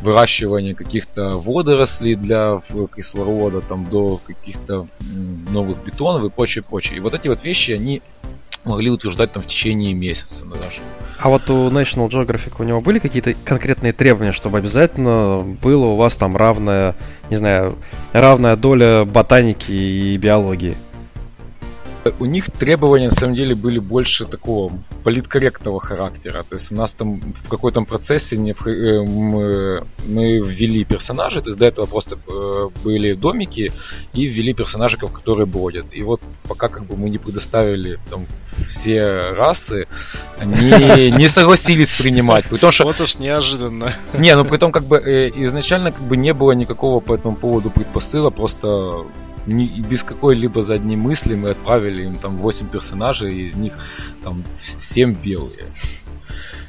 [0.02, 2.60] выращивания каких-то водорослей для
[2.94, 4.86] кислорода, там до каких-то
[5.50, 6.98] новых бетонов и прочее, прочее.
[6.98, 8.02] И вот эти вот вещи, они
[8.64, 10.80] могли утверждать там в течение месяца ну, даже.
[11.18, 15.96] А вот у National Geographic у него были какие-то конкретные требования, чтобы обязательно было у
[15.96, 16.94] вас там равная,
[17.30, 17.76] не знаю,
[18.12, 20.76] равная доля ботаники и биологии?
[22.18, 24.72] У них требования на самом деле были больше такого
[25.04, 26.44] политкорректного характера.
[26.48, 31.48] То есть у нас там в какой-то процессе не, э, мы, мы ввели персонажей, то
[31.48, 33.72] есть до этого просто э, были домики
[34.12, 35.86] и ввели персонажей, которые бродят.
[35.92, 38.26] И вот пока как бы мы не предоставили там
[38.68, 39.86] все расы,
[40.38, 42.44] они не согласились принимать.
[42.46, 42.84] Потому что...
[42.84, 43.92] Вот уж неожиданно.
[44.14, 47.36] Не, ну при том как бы э, изначально как бы не было никакого по этому
[47.36, 49.04] поводу предпосыла, просто
[49.48, 53.74] не, без какой-либо задней мысли мы отправили им там 8 персонажей, из них
[54.22, 54.44] там
[54.80, 55.72] 7 белые.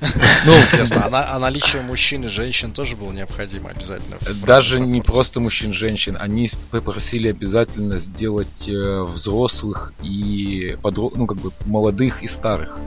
[0.46, 1.10] Ну, ясно.
[1.12, 4.16] А, а наличие мужчин и женщин тоже было необходимо обязательно.
[4.46, 6.16] Даже не просто мужчин-женщин.
[6.18, 11.12] Они попросили обязательно сделать э, взрослых и подро...
[11.14, 12.78] ну, как бы молодых и старых.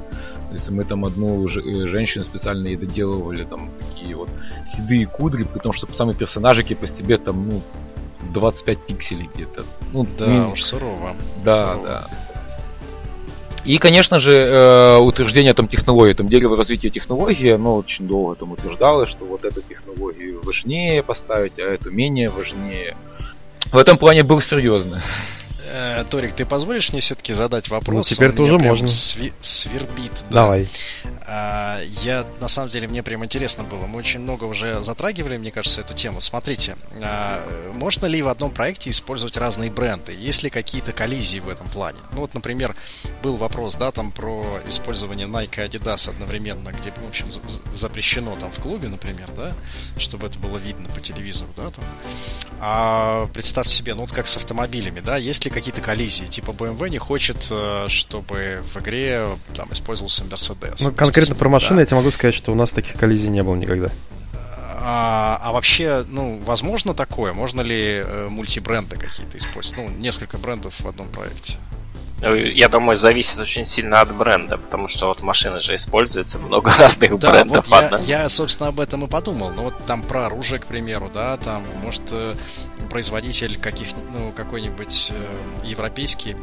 [0.49, 4.30] То есть мы там одну э, женщину специально и доделывали там такие вот
[4.64, 7.62] седые кудри, потому что сами персонажики по себе там, ну,
[8.32, 9.64] 25 пикселей где-то.
[9.92, 11.14] Ну, да, ну, уж сурово.
[11.44, 11.86] Да, сурово.
[11.86, 12.06] да.
[13.64, 18.52] И, конечно же, э, утверждение там технологии, там дерево развития технологии, оно очень долго там
[18.52, 22.96] утверждалось, что вот эту технологию важнее поставить, а эту менее важнее.
[23.70, 25.02] В этом плане был серьезно.
[25.64, 27.94] Э, Торик, ты позволишь мне все-таки задать вопрос?
[27.96, 28.86] Ну, теперь тоже можно.
[28.86, 30.12] Сви- свербит.
[30.30, 30.42] Да.
[30.42, 30.68] Давай.
[31.26, 33.86] А, я, на самом деле, мне прям интересно было.
[33.86, 36.20] Мы очень много уже затрагивали, мне кажется, эту тему.
[36.20, 37.42] Смотрите, а,
[37.72, 40.12] можно ли в одном проекте использовать разные бренды?
[40.12, 41.98] Есть ли какие-то коллизии в этом плане?
[42.12, 42.74] Ну вот, например,
[43.22, 47.26] был вопрос, да, там про использование Nike и Adidas одновременно, где, в общем,
[47.72, 49.52] запрещено там в клубе, например, да,
[49.98, 51.84] чтобы это было видно по телевизору, да, там.
[52.60, 56.24] А представьте себе, ну вот как с автомобилями, да, есть ли какие-то коллизии?
[56.24, 60.76] Типа BMW не хочет, э, чтобы в игре там использовался Mercedes.
[60.80, 61.80] Ну, конкретно про машины да.
[61.82, 63.88] я тебе могу сказать, что у нас таких коллизий не было никогда.
[64.84, 67.32] А, а вообще, ну, возможно такое?
[67.32, 69.78] Можно ли э, мультибренды какие-то использовать?
[69.78, 71.57] Ну, несколько брендов в одном проекте.
[72.22, 77.18] Я думаю, зависит очень сильно от бренда, потому что вот машины же используются много разных
[77.18, 77.68] да, брендов.
[77.68, 79.50] Вот я, я, собственно, об этом и подумал.
[79.50, 82.34] Ну вот там про оружие, к примеру, да, там, может, э,
[82.90, 86.36] производитель каких, ну, какой-нибудь э, европейский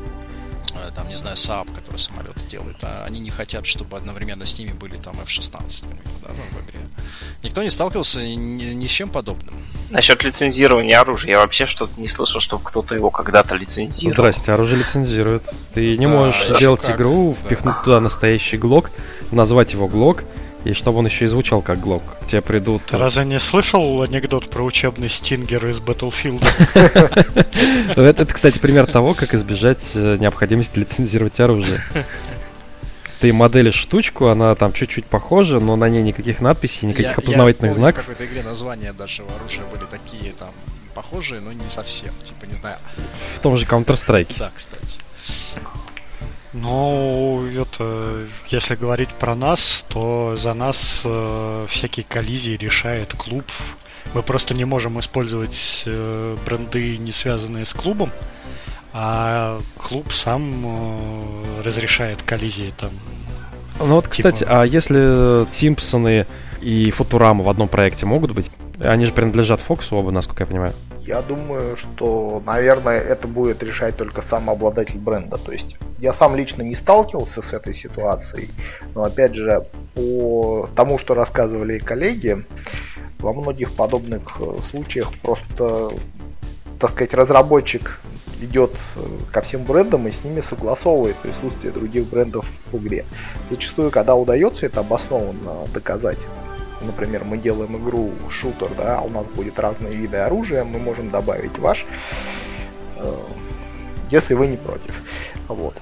[0.96, 4.72] там, не знаю, Saab, который самолеты делает, а они не хотят, чтобы одновременно с ними
[4.72, 6.80] были там F-16, например, да, ну, в игре.
[7.44, 9.56] Никто не сталкивался ни, ни с чем подобным.
[9.90, 14.14] Насчет лицензирования оружия, я вообще что-то не слышал, что кто-то его когда-то лицензировал.
[14.14, 15.44] Здрасте, оружие лицензирует.
[15.74, 16.96] Ты не да, можешь сделать как?
[16.96, 17.48] игру, да.
[17.48, 18.92] впихнуть туда настоящий глок,
[19.32, 20.24] назвать его глок,
[20.66, 22.04] и чтобы он еще и звучал как Глок.
[22.28, 22.84] Тебе придут...
[22.84, 26.46] Ты разве не слышал анекдот про учебный стингер из Battlefield?
[27.96, 31.82] Ну, это, кстати, пример того, как избежать э, необходимости лицензировать оружие.
[33.20, 38.04] Ты моделишь штучку, она там чуть-чуть похожа, но на ней никаких надписей, никаких опознавательных знаков.
[38.04, 40.52] в какой-то игре названия даже оружия были такие там
[40.94, 42.10] похожие, но не совсем.
[42.26, 42.78] Типа, не знаю.
[43.36, 44.36] В том же Counter-Strike.
[44.38, 44.98] Да, кстати.
[46.54, 47.46] Ну,
[47.80, 53.46] это, если говорить про нас, то за нас э, всякие коллизии решает клуб.
[54.14, 58.12] Мы просто не можем использовать э, бренды, не связанные с клубом,
[58.94, 62.92] а клуб сам э, разрешает коллизии там.
[63.80, 64.32] Ну вот, типа...
[64.32, 66.26] кстати, а если Симпсоны
[66.62, 68.48] и Футурама в одном проекте могут быть?
[68.82, 70.74] Они же принадлежат Фоксу оба, насколько я понимаю.
[71.10, 75.38] Я думаю, что, наверное, это будет решать только сам обладатель бренда.
[75.44, 78.50] То есть я сам лично не сталкивался с этой ситуацией,
[78.94, 82.46] но опять же, по тому, что рассказывали коллеги,
[83.18, 85.90] во многих подобных э, случаях просто,
[86.80, 88.00] так сказать, разработчик
[88.40, 89.00] идет э,
[89.32, 93.04] ко всем брендам и с ними согласовывает присутствие других брендов в игре.
[93.50, 96.20] Зачастую, когда удается это обоснованно доказать,
[96.82, 101.10] например, мы делаем игру шутер, да, а у нас будет разные виды оружия, мы можем
[101.10, 101.86] добавить ваш,
[102.98, 103.14] э,
[104.10, 105.04] если вы не против.
[105.48, 105.76] Вот.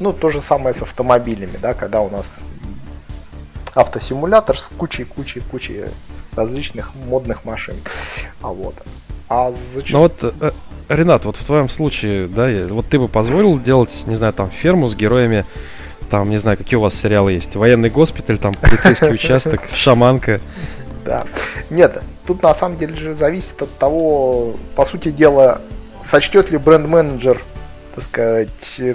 [0.00, 2.24] Ну, то же самое с автомобилями, да, когда у нас
[3.74, 5.84] автосимулятор с кучей-кучей-кучей
[6.34, 7.74] различных модных машин.
[8.42, 8.74] А вот.
[9.28, 9.92] А зачем?
[9.92, 10.50] Ну вот, э,
[10.88, 14.88] Ренат, вот в твоем случае, да, вот ты бы позволил делать, не знаю, там, ферму
[14.88, 15.44] с героями,
[16.08, 20.40] там, не знаю, какие у вас сериалы есть, военный госпиталь, там, полицейский участок, шаманка.
[21.04, 21.24] Да.
[21.70, 25.60] Нет, тут на самом деле же зависит от того, по сути дела,
[26.10, 27.38] сочтет ли бренд-менеджер,
[27.94, 28.48] так сказать,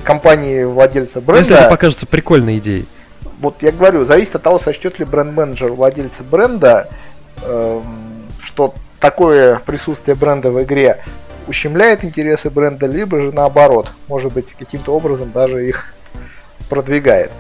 [0.03, 1.39] компании владельца бренда.
[1.39, 2.86] Если это покажется прикольной идеей.
[3.39, 6.89] Вот я говорю, зависит от того, сочтет ли бренд-менеджер владельца бренда,
[7.43, 7.84] эм,
[8.43, 11.03] что такое присутствие бренда в игре
[11.47, 15.93] ущемляет интересы бренда, либо же наоборот, может быть, каким-то образом даже их
[16.70, 17.32] продвигает.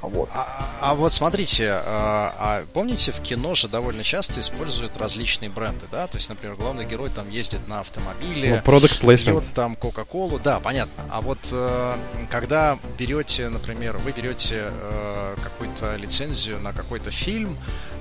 [0.00, 0.28] Вот.
[0.32, 5.86] А, а вот смотрите, а, а помните, в кино же довольно часто используют различные бренды,
[5.90, 6.06] да?
[6.06, 9.24] То есть, например, главный герой там ездит на автомобиле, ну, product placement.
[9.24, 11.04] пьет там Кока-Колу, да, понятно.
[11.10, 11.96] А вот э,
[12.30, 17.56] когда берете, например, вы берете э, какую-то лицензию на какой-то фильм,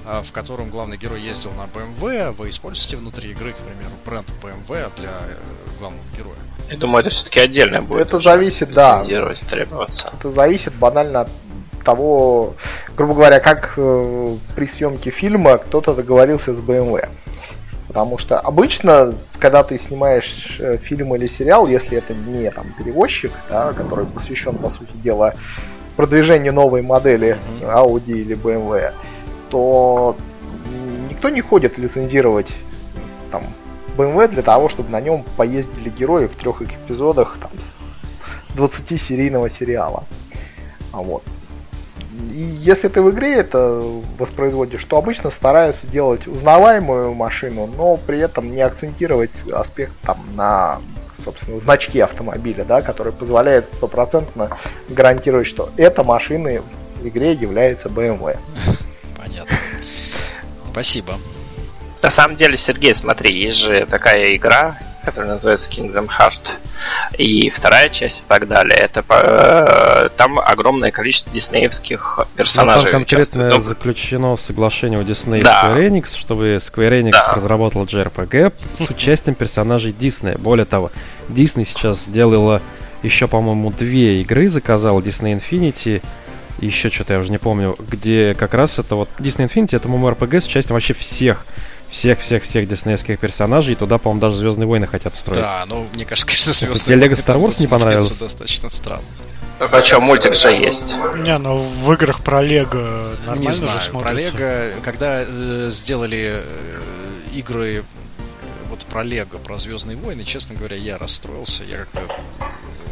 [0.06, 4.28] э, в котором главный герой ездил на BMW, вы используете внутри игры, к примеру, бренд
[4.42, 5.12] BMW для
[5.80, 6.38] главного героя.
[6.70, 8.08] Я думаю, это все-таки отдельно будет.
[8.08, 9.04] Это зависит, да.
[9.50, 10.12] требоваться.
[10.20, 11.30] Это зависит банально от
[11.84, 12.54] того,
[12.96, 17.08] грубо говоря, как э, при съемке фильма кто-то договорился с BMW.
[17.88, 23.32] Потому что обычно, когда ты снимаешь э, фильм или сериал, если это не там перевозчик,
[23.50, 25.34] да, который посвящен, по сути дела,
[25.96, 28.92] продвижению новой модели Audi или BMW,
[29.50, 30.16] то
[31.10, 32.48] никто не ходит лицензировать
[33.32, 33.42] там
[33.98, 37.52] BMW для того, чтобы на нем поездили герои в трех эпизодах там,
[38.56, 40.04] 20 серийного сериала.
[40.94, 41.24] А вот.
[42.18, 43.80] И если ты в игре это
[44.18, 50.80] воспроизводишь, то обычно стараются делать узнаваемую машину, но при этом не акцентировать аспект там на
[51.24, 54.58] собственно, значки автомобиля, да, который позволяет стопроцентно
[54.90, 56.62] гарантировать, что эта машина
[57.02, 58.38] в игре является BMW.
[59.18, 59.58] Понятно.
[60.72, 61.16] Спасибо.
[62.02, 64.78] На самом деле, Сергей, смотри, есть же такая игра,
[65.08, 66.52] которая называется Kingdom Heart.
[67.18, 68.78] И вторая часть и так далее.
[68.78, 72.88] Это э, там огромное количество диснеевских персонажей.
[72.88, 75.62] Ну, там конкретно ну, заключено соглашение у Disney да.
[75.62, 77.36] и Square Enix, чтобы Square Enix да.
[77.36, 80.38] разработал JRPG с участием персонажей Disney.
[80.38, 80.92] Более того,
[81.30, 82.62] Disney сейчас сделала
[83.02, 86.04] еще, по-моему, две игры, заказал Disney Infinity
[86.60, 90.42] еще что-то я уже не помню, где как раз это вот Disney Infinity, это MMORPG
[90.42, 91.46] с участием вообще всех
[91.92, 95.42] всех-всех-всех диснеевских персонажей, и туда, по-моему, даже Звездные войны хотят устроить.
[95.42, 98.18] Да, ну, мне кажется, конечно, Звездные Тебе Лего Star Wars не понравился?
[98.20, 99.04] достаточно странно.
[99.60, 100.96] Так а что, мультик же есть.
[101.18, 106.36] Не, ну в играх про Лего нормально Не знаю, же про Лего, когда э, сделали
[106.36, 106.44] э,
[107.34, 107.84] игры
[108.70, 111.64] вот про Лего, про Звездные войны, честно говоря, я расстроился.
[111.64, 112.02] Я как-то...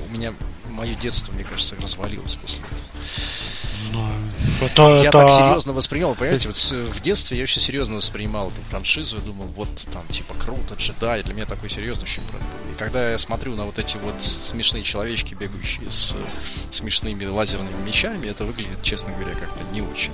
[0.10, 0.34] У меня
[0.72, 2.82] мое детство, мне кажется, развалилось после этого.
[3.92, 4.08] Ну,
[4.62, 5.12] это, я это...
[5.12, 9.48] так серьезно воспринял, понимаете, вот в детстве я очень серьезно воспринимал эту франшизу, я думал,
[9.56, 12.74] вот там, типа, круто, джедай, для меня такой серьезный очень бренд был.
[12.74, 16.16] И когда я смотрю на вот эти вот смешные человечки, бегающие с
[16.72, 20.12] смешными лазерными мечами, это выглядит, честно говоря, как-то не очень.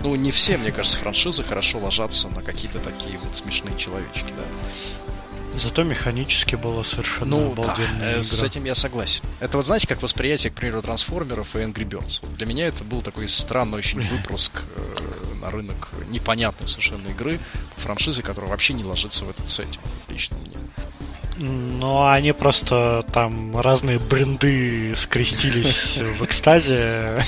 [0.00, 4.44] Ну, не все, мне кажется, франшизы хорошо ложатся на какие-то такие вот смешные человечки, да.
[5.56, 8.24] Зато механически было совершенно ну, обалденная да, игра.
[8.24, 9.22] с этим я согласен.
[9.40, 12.26] Это вот знаете, как восприятие, к примеру, трансформеров и Angry Birds.
[12.36, 17.38] Для меня это был такой странный очень выпуск э, на рынок непонятной совершенно игры,
[17.76, 20.58] франшизы, которая вообще не ложится в этот сеттинг, лично мне.
[21.36, 27.24] Ну, они просто там разные бренды скрестились в экстазе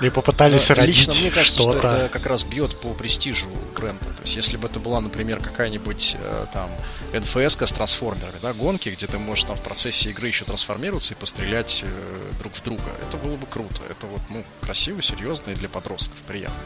[0.00, 3.46] и попытались родить Лично мне кажется, что, что это как раз бьет по престижу
[3.76, 4.04] бренда.
[4.04, 6.70] То есть, если бы это была, например, какая-нибудь э, там
[7.12, 11.16] НФС с трансформерами, да, гонки, где ты можешь там в процессе игры еще трансформироваться и
[11.16, 13.80] пострелять э, друг в друга, это было бы круто.
[13.90, 16.56] Это вот, ну, красиво, серьезно и для подростков приятно.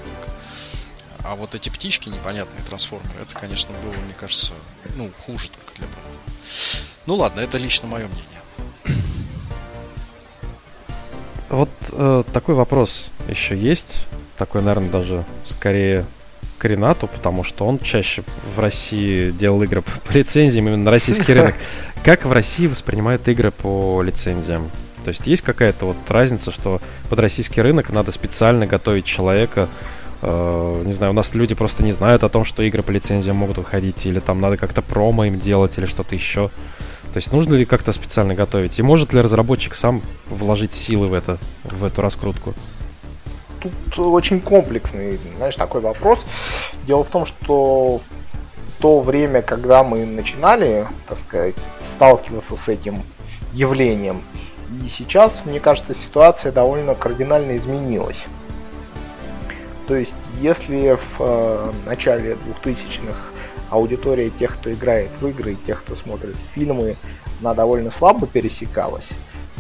[1.25, 4.53] А вот эти птички непонятные трансформеры, это, конечно, было, мне кажется,
[4.95, 6.09] ну, хуже только для бренда.
[7.07, 8.39] Ну ладно, это лично мое мнение.
[11.49, 14.07] Вот э, такой вопрос еще есть.
[14.37, 16.05] Такой, наверное, даже скорее
[16.59, 18.23] к Ренату, потому что он чаще
[18.55, 21.55] в России делал игры по лицензиям именно на российский рынок.
[22.05, 24.71] Как в России воспринимают игры по лицензиям?
[25.05, 29.69] То есть есть какая-то вот разница, что под российский рынок надо специально готовить человека,
[30.23, 33.37] э, не знаю, у нас люди просто не знают о том, что игры по лицензиям
[33.37, 36.49] могут выходить, или там надо как-то промо им делать, или что-то еще.
[37.13, 38.79] То есть нужно ли как-то специально готовить?
[38.79, 42.55] И может ли разработчик сам вложить силы в это, в эту раскрутку?
[43.61, 46.21] Тут очень комплексный, знаешь, такой вопрос.
[46.87, 51.57] Дело в том, что в то время, когда мы начинали, так сказать,
[51.97, 53.03] сталкиваться с этим
[53.53, 54.23] явлением,
[54.71, 58.19] и сейчас, мне кажется, ситуация довольно кардинально изменилась.
[59.89, 60.13] То есть,
[60.43, 63.17] если в э, начале 2000-х
[63.71, 66.97] аудитория тех, кто играет в игры, и тех, кто смотрит фильмы,
[67.41, 69.09] она довольно слабо пересекалась,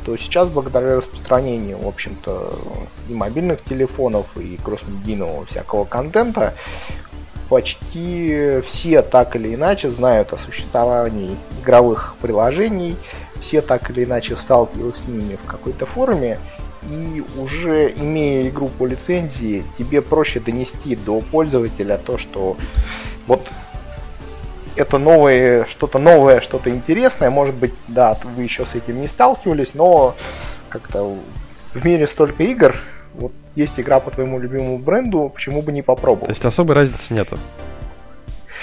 [0.05, 2.53] то сейчас благодаря распространению, в общем-то,
[3.09, 6.53] и мобильных телефонов, и кросс-медийного всякого контента,
[7.49, 12.97] почти все так или иначе знают о существовании игровых приложений,
[13.41, 16.39] все так или иначе сталкивались с ними в какой-то форме,
[16.83, 22.57] и уже имея игру по лицензии, тебе проще донести до пользователя то, что
[23.26, 23.43] вот
[24.76, 27.31] это новое, что-то новое, что-то интересное.
[27.31, 30.14] Может быть, да, вы еще с этим не сталкивались, но
[30.68, 31.16] как-то
[31.74, 32.76] в мире столько игр,
[33.14, 36.26] вот есть игра по твоему любимому бренду, почему бы не попробовать?
[36.26, 37.37] То есть особой разницы нету.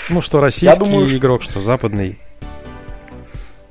[0.10, 2.20] Ну, что российский Я думаю, игрок, что западный.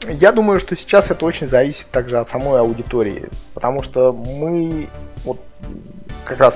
[0.09, 4.89] Я думаю, что сейчас это очень зависит также от самой аудитории, потому что мы
[5.25, 5.41] вот
[6.25, 6.55] как раз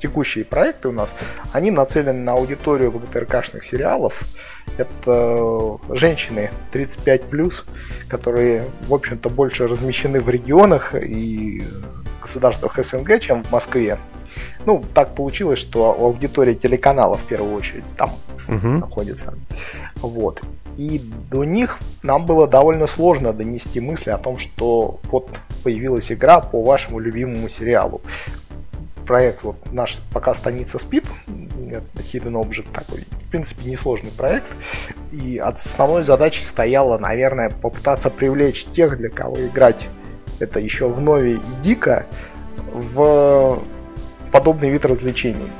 [0.00, 1.08] текущие проекты у нас,
[1.52, 4.12] они нацелены на аудиторию ВГТРКшных сериалов.
[4.76, 7.52] Это женщины 35+,
[8.08, 11.62] которые, в общем-то, больше размещены в регионах и
[12.20, 13.98] государствах СНГ, чем в Москве.
[14.64, 18.10] Ну, так получилось, что аудитория телеканала в первую очередь там
[18.48, 18.68] угу.
[18.68, 19.34] находится.
[19.96, 20.40] Вот.
[20.76, 21.00] И
[21.30, 25.28] до них нам было довольно сложно донести мысли о том, что вот
[25.62, 28.00] появилась игра по вашему любимому сериалу
[29.02, 34.46] проект, вот наш пока станица спит, Hidden Object такой, в принципе, несложный проект.
[35.10, 39.88] И основной задачей стояла, наверное, попытаться привлечь тех, для кого играть
[40.40, 42.06] это еще в нове и дико,
[42.72, 43.62] в
[44.30, 45.50] подобный вид развлечений.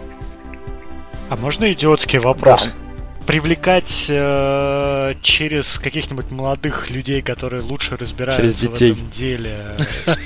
[1.28, 2.66] А можно идиотский вопрос?
[2.66, 2.72] Да
[3.22, 9.56] привлекать э, через каких-нибудь молодых людей, которые лучше разбираются в этом деле.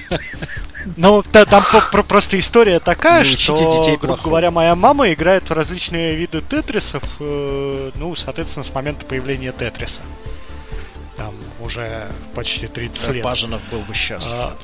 [0.97, 6.41] Ну, там просто история такая, что, детей грубо говоря, моя мама играет в различные виды
[6.43, 10.01] тетрисов, э, ну, соответственно, с момента появления тетриса.
[11.17, 13.25] Там уже почти 30 лет.
[13.25, 14.33] Баженов был бы счастлив.
[14.33, 14.57] А.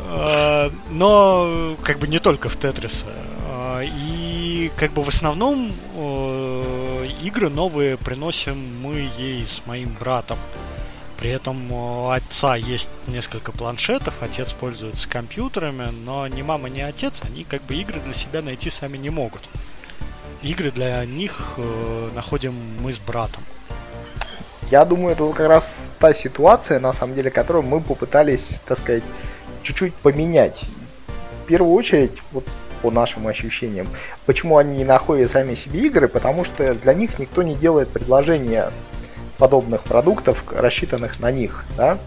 [0.00, 3.04] А, но, как бы, не только в тетриса.
[3.46, 3.82] А,
[4.38, 10.38] и, как бы, в основном э, игры новые приносим мы ей с моим братом.
[11.18, 17.14] При этом у отца есть несколько планшетов, отец пользуется компьютерами, но ни мама, ни отец,
[17.24, 19.42] они как бы игры для себя найти сами не могут.
[20.42, 23.42] Игры для них э, находим мы с братом.
[24.70, 25.64] Я думаю, это как раз
[25.98, 29.02] та ситуация, на самом деле, которую мы попытались, так сказать,
[29.64, 30.60] чуть-чуть поменять.
[31.42, 32.44] В первую очередь, вот
[32.82, 33.88] по нашим ощущениям,
[34.26, 38.70] почему они не находят сами себе игры, потому что для них никто не делает предложения
[39.38, 41.98] подобных продуктов, рассчитанных на них, да.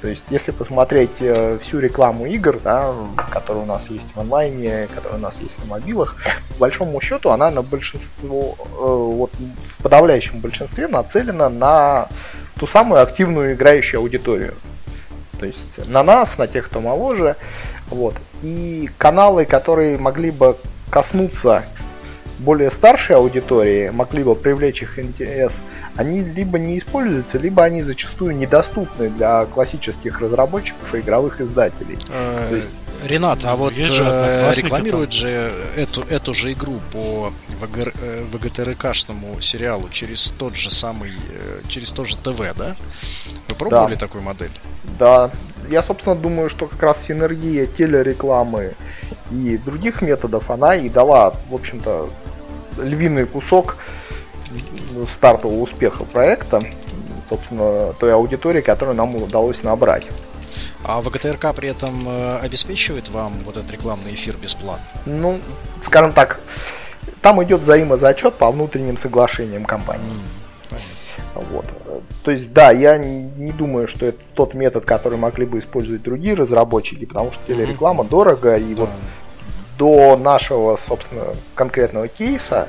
[0.00, 2.94] То есть, если посмотреть э, всю рекламу игр, да,
[3.30, 6.16] которая у нас есть в онлайне, которая у нас есть на мобилах,
[6.54, 12.08] по большому счету она на большинство, э, вот в подавляющем большинстве нацелена на
[12.58, 14.54] ту самую активную играющую аудиторию.
[15.38, 17.36] То есть на нас, на тех, кто моложе.
[17.90, 18.14] Вот.
[18.42, 20.56] И каналы, которые могли бы
[20.90, 21.64] коснуться
[22.38, 25.52] более старшей аудитории, могли бы привлечь их интерес–
[25.96, 31.98] они либо не используются, либо они зачастую недоступны для классических разработчиков и игровых издателей.
[32.08, 32.70] Э, есть...
[33.04, 39.88] Ренат, а вот э, рекламируют же эту, эту же игру по ВГР, э, ВГТРКшному сериалу
[39.90, 42.76] через тот же самый, э, через тот же ТВ, да?
[43.48, 44.00] Вы пробовали да.
[44.00, 44.50] такую модель?
[44.98, 45.30] Да.
[45.70, 48.74] Я, собственно, думаю, что как раз синергия телерекламы
[49.30, 52.10] и других методов, она и дала, в общем-то,
[52.82, 53.76] львиный кусок
[55.16, 56.62] стартового успеха проекта,
[57.28, 60.06] собственно, той аудитории, которую нам удалось набрать.
[60.82, 64.84] А ВГТРК при этом э, обеспечивает вам вот этот рекламный эфир бесплатно?
[65.04, 65.40] Ну,
[65.86, 66.40] скажем так,
[67.20, 70.04] там идет взаимозачет по внутренним соглашениям компании.
[70.70, 71.66] Mm, вот.
[72.24, 76.34] То есть, да, я не думаю, что это тот метод, который могли бы использовать другие
[76.34, 78.08] разработчики, потому что телереклама mm-hmm.
[78.08, 78.80] дорого, и да.
[78.82, 78.90] вот
[79.78, 81.24] до нашего, собственно,
[81.54, 82.68] конкретного кейса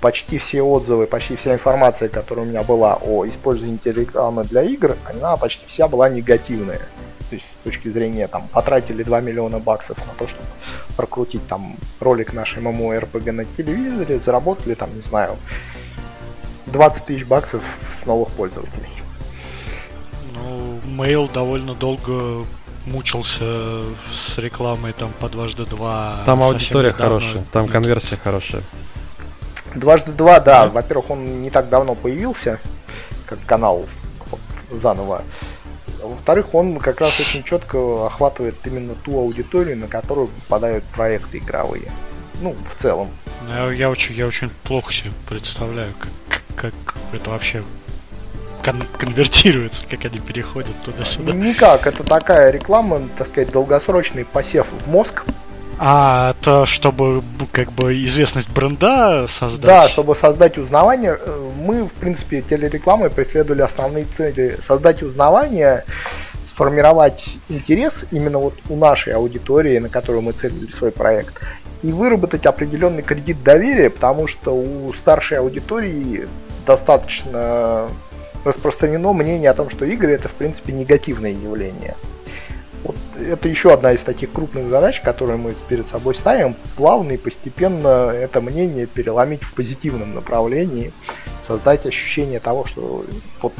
[0.00, 4.96] почти все отзывы, почти вся информация, которая у меня была о использовании телерекламы для игр,
[5.08, 6.82] она почти вся была негативная.
[7.34, 10.46] То есть с точки зрения там потратили 2 миллиона баксов на то, чтобы
[10.96, 15.36] прокрутить там ролик нашей ММО-РПГ на телевизоре, заработали там, не знаю,
[16.66, 17.60] 20 тысяч баксов
[18.00, 18.88] с новых пользователей.
[20.34, 22.46] Ну, Mail довольно долго
[22.86, 23.82] мучился
[24.12, 26.22] с рекламой там по дважды два.
[26.26, 28.62] Там аудитория хорошая, там конверсия хорошая.
[29.74, 30.68] Дважды два, да.
[30.68, 32.60] Во-первых, он не так давно появился,
[33.26, 33.86] как канал
[34.30, 34.40] вот,
[36.08, 41.90] Во-вторых, он как раз очень четко охватывает именно ту аудиторию, на которую попадают проекты игровые.
[42.40, 43.10] Ну, в целом.
[43.48, 45.92] Я, я очень, я очень плохо себе представляю,
[46.28, 46.74] как, как
[47.12, 47.62] это вообще
[48.64, 51.32] кон- конвертируется, как они переходят туда-сюда.
[51.32, 55.24] Никак, это такая реклама, так сказать, долгосрочный посев в мозг.
[55.78, 57.22] А, это чтобы
[57.52, 59.66] как бы известность бренда создать?
[59.66, 61.18] Да, чтобы создать узнавание.
[61.20, 64.58] Э, мы, в принципе, телерекламой преследовали основные цели.
[64.66, 65.84] Создать узнавание,
[66.52, 71.40] сформировать интерес именно вот у нашей аудитории, на которую мы целили свой проект,
[71.82, 76.28] и выработать определенный кредит доверия, потому что у старшей аудитории
[76.66, 77.88] достаточно
[78.44, 81.94] распространено мнение о том, что игры это в принципе негативное явление.
[82.84, 87.16] Вот это еще одна из таких крупных задач, которые мы перед собой ставим, плавно и
[87.16, 90.92] постепенно это мнение переломить в позитивном направлении,
[91.48, 93.04] создать ощущение того, что
[93.40, 93.54] вот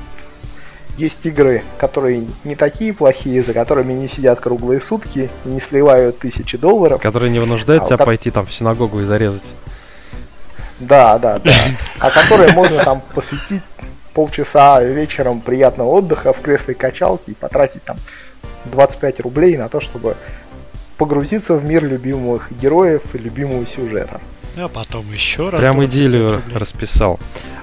[0.98, 6.18] есть игры, которые не такие плохие, за которыми не сидят круглые сутки и не сливают
[6.18, 7.00] тысячи долларов.
[7.00, 8.04] Которые не вынуждают а тебя вот...
[8.04, 9.42] пойти там в синагогу и зарезать.
[10.80, 11.50] Да, да, да.
[11.98, 13.62] А которые можно там посвятить
[14.12, 17.96] полчаса вечером приятного отдыха в кресле качалки и потратить там
[18.66, 20.16] 25 рублей на то, чтобы
[20.96, 24.20] погрузиться в мир любимых героев и любимого сюжета.
[24.56, 25.60] А потом еще раз.
[25.60, 27.18] Прям идею расписал.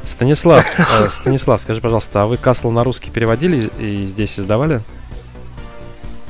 [0.05, 4.81] Станислав, э, Станислав, скажи, пожалуйста, а вы Касл на русский переводили и здесь издавали?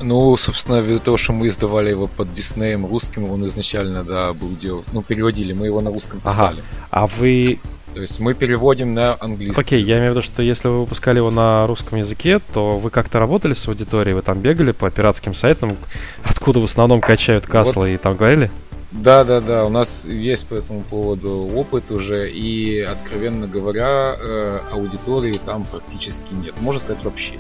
[0.02, 4.56] Ну, собственно, ввиду того, что мы издавали его под Диснеем русским, он изначально, да, был
[4.56, 4.84] делал.
[4.92, 6.58] Ну, переводили, мы его на русском писали.
[6.58, 6.62] Ага.
[6.90, 7.60] А вы
[7.94, 9.60] то есть мы переводим на английский.
[9.60, 12.90] Окей, я имею в виду, что если вы выпускали его на русском языке, то вы
[12.90, 15.78] как-то работали с аудиторией, вы там бегали по пиратским сайтам,
[16.24, 17.96] откуда в основном качают каслы, вот.
[17.96, 18.50] и там говорили?
[18.92, 24.60] Да, да, да, у нас есть по этому поводу опыт уже, и, откровенно говоря, э,
[24.72, 26.60] аудитории там практически нет.
[26.60, 27.34] Можно сказать, вообще.
[27.36, 27.40] Ну,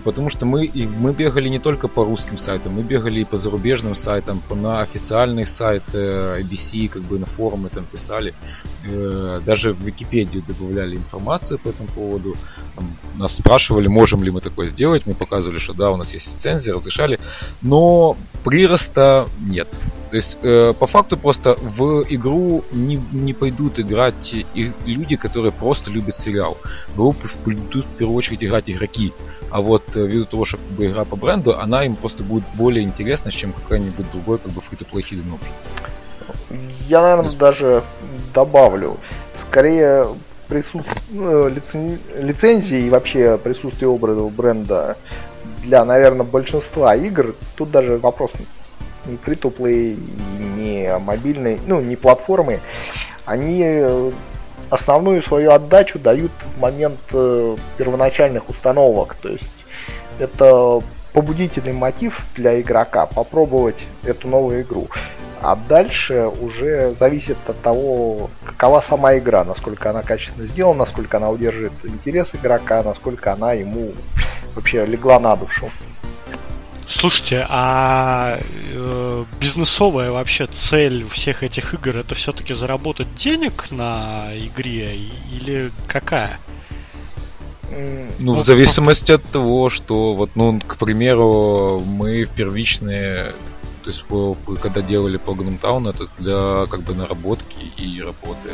[0.00, 3.36] потому что мы, и мы бегали не только по русским сайтам, мы бегали и по
[3.36, 8.34] зарубежным сайтам, по, на официальный сайт э, IBC, как бы на форумы там писали.
[8.84, 12.34] Э, даже в Википедию добавляли информацию по этому поводу.
[12.74, 15.06] Там, нас спрашивали, можем ли мы такое сделать.
[15.06, 17.18] Мы показывали, что да, у нас есть лицензия, разрешали.
[17.62, 19.78] Но прироста нет.
[20.14, 25.50] То есть, э, по факту просто в игру не, не пойдут играть и люди, которые
[25.50, 26.56] просто любят сериал.
[26.90, 29.12] В игру пойдут в первую очередь играть игроки.
[29.50, 32.44] А вот э, ввиду того, что как бы, игра по бренду, она им просто будет
[32.54, 35.36] более интересна, чем какой-нибудь другой как бы free-to-play hidden.
[36.86, 37.38] Я, наверное, есть...
[37.38, 37.82] даже
[38.32, 38.98] добавлю.
[39.50, 40.06] Скорее,
[40.46, 41.98] присутствие ну, лицен...
[42.20, 44.96] лицензии и вообще присутствие образа бренда
[45.64, 48.30] для, наверное, большинства игр, тут даже вопрос
[49.06, 49.98] не free-to-play,
[50.56, 52.60] не мобильной, ну, не платформы,
[53.24, 54.10] они э,
[54.70, 59.16] основную свою отдачу дают в момент э, первоначальных установок.
[59.20, 59.64] То есть
[60.18, 60.80] это
[61.12, 64.88] побудительный мотив для игрока попробовать эту новую игру.
[65.40, 71.28] А дальше уже зависит от того, какова сама игра, насколько она качественно сделана, насколько она
[71.28, 73.92] удержит интерес игрока, насколько она ему
[74.54, 75.70] вообще легла на душу.
[76.88, 78.38] Слушайте, а
[78.72, 84.96] э, бизнесовая вообще цель всех этих игр это все-таки заработать денег на игре
[85.32, 86.38] или какая?
[88.20, 93.32] Ну, в зависимости от того, что вот, ну, к примеру, мы первичные,
[93.82, 94.04] то есть
[94.60, 98.50] когда делали по Гнумтаун, это для как бы наработки и работы,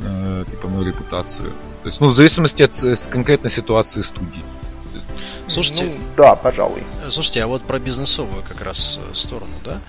[0.00, 1.50] э, типа, ну, репутацию.
[1.82, 2.72] То есть, ну, в зависимости от
[3.10, 4.42] конкретной ситуации студии.
[5.48, 6.82] Слушайте, ну, да, пожалуй.
[7.10, 9.80] Слушайте, а вот про бизнесовую как раз э, сторону, да?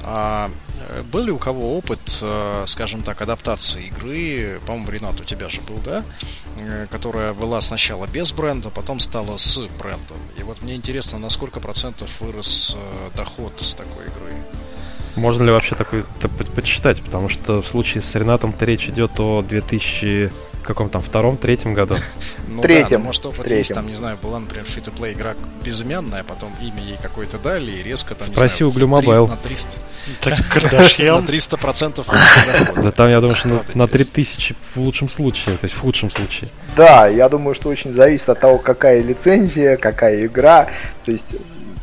[0.00, 0.50] А
[0.90, 5.48] э, был ли у кого опыт, э, скажем так, адаптации игры, по-моему, Ренат, у тебя
[5.48, 6.04] же был, да?
[6.90, 10.18] Которая была сначала без бренда, потом стала с брендом.
[10.36, 12.76] И вот мне интересно, на сколько процентов вырос
[13.16, 14.36] доход с такой игры?
[15.14, 16.04] Можно ли вообще такой
[16.54, 17.00] почитать?
[17.02, 20.30] Потому что в случае с Ренатом-то речь идет о 2000
[20.68, 21.96] каком там втором, третьем году?
[22.48, 23.02] Ну третьем.
[23.02, 23.58] Да, может опыт третьем.
[23.58, 25.34] есть, там, не знаю, была, например, free to play игра
[25.64, 29.28] безымянная, потом имя ей какое-то дали, и резко там, Спроси у Glu Mobile.
[29.28, 29.72] На 300.
[30.20, 31.20] Так, Кардашьян.
[31.20, 32.06] На 300 процентов.
[32.74, 36.50] Да там, я думаю, что на 3000 в лучшем случае, то есть в худшем случае.
[36.76, 40.66] Да, я думаю, что очень зависит от того, какая лицензия, какая игра,
[41.04, 41.24] то есть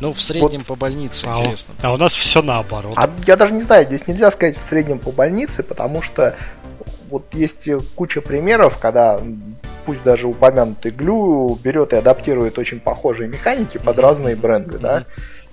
[0.00, 0.66] ну, в среднем вот.
[0.66, 1.74] по больнице, а интересно.
[1.82, 2.94] А у нас все наоборот.
[2.96, 6.36] А я даже не знаю, здесь нельзя сказать в среднем по больнице, потому что
[7.10, 9.20] вот есть куча примеров, когда
[9.84, 15.04] пусть даже упомянутый Глю берет и адаптирует очень похожие механики под разные бренды, да,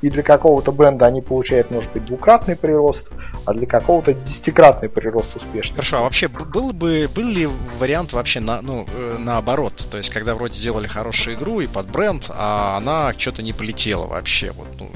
[0.02, 3.04] и для какого-то бренда они получают, может быть, двукратный прирост,
[3.46, 5.76] а для какого-то десятикратный прирост успешности.
[5.76, 7.48] Хорошо, а вообще был бы был ли
[7.80, 9.88] вариант вообще на, ну, э, наоборот?
[9.90, 14.06] То есть, когда вроде сделали хорошую игру и под бренд, а она что-то не полетела
[14.06, 14.52] вообще.
[14.52, 14.90] Вот, ну,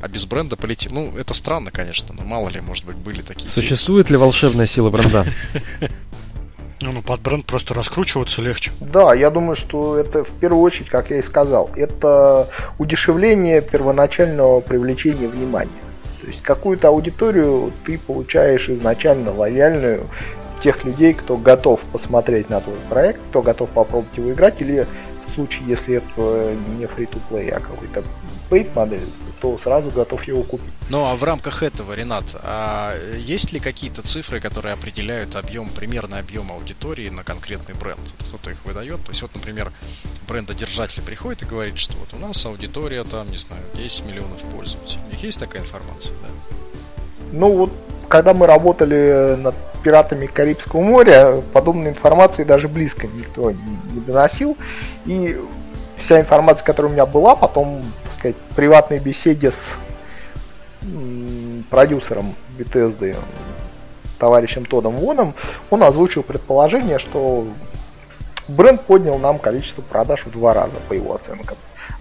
[0.00, 0.92] а без бренда полететь.
[0.92, 3.50] Ну, это странно, конечно, но мало ли, может быть, были такие.
[3.50, 4.12] Существует кейсы.
[4.14, 5.24] ли волшебная сила бренда?
[6.82, 8.70] Ну, ну, под бренд просто раскручиваться легче.
[8.80, 12.48] Да, я думаю, что это в первую очередь, как я и сказал, это
[12.78, 15.70] удешевление первоначального привлечения внимания.
[16.20, 20.02] То есть какую-то аудиторию ты получаешь изначально лояльную
[20.62, 24.86] тех людей, кто готов посмотреть на твой проект, кто готов попробовать его играть, или
[25.26, 28.02] в случае, если это не free-to-play, а какой-то
[28.50, 29.08] paid модель,
[29.40, 30.72] то сразу готов его купить.
[30.88, 36.20] Ну а в рамках этого, Ренат, а есть ли какие-то цифры, которые определяют объем, примерный
[36.20, 38.12] объем аудитории на конкретный бренд?
[38.28, 39.02] Кто-то их выдает.
[39.04, 39.72] То есть вот, например,
[40.28, 45.02] брендодержатель приходит и говорит, что вот у нас аудитория там, не знаю, 10 миллионов пользователей.
[45.06, 46.28] У них есть такая информация, да?
[47.32, 47.72] Ну вот,
[48.08, 54.56] когда мы работали над пиратами Карибского моря, подобной информации даже близко никто не доносил.
[55.06, 55.36] И
[56.04, 57.82] вся информация, которая у меня была, потом
[58.18, 59.54] сказать, приватной беседе с
[61.70, 63.16] продюсером Bethesda,
[64.18, 65.34] товарищем Тодом Воном,
[65.70, 67.46] он озвучил предположение, что
[68.48, 71.56] бренд поднял нам количество продаж в два раза, по его оценкам.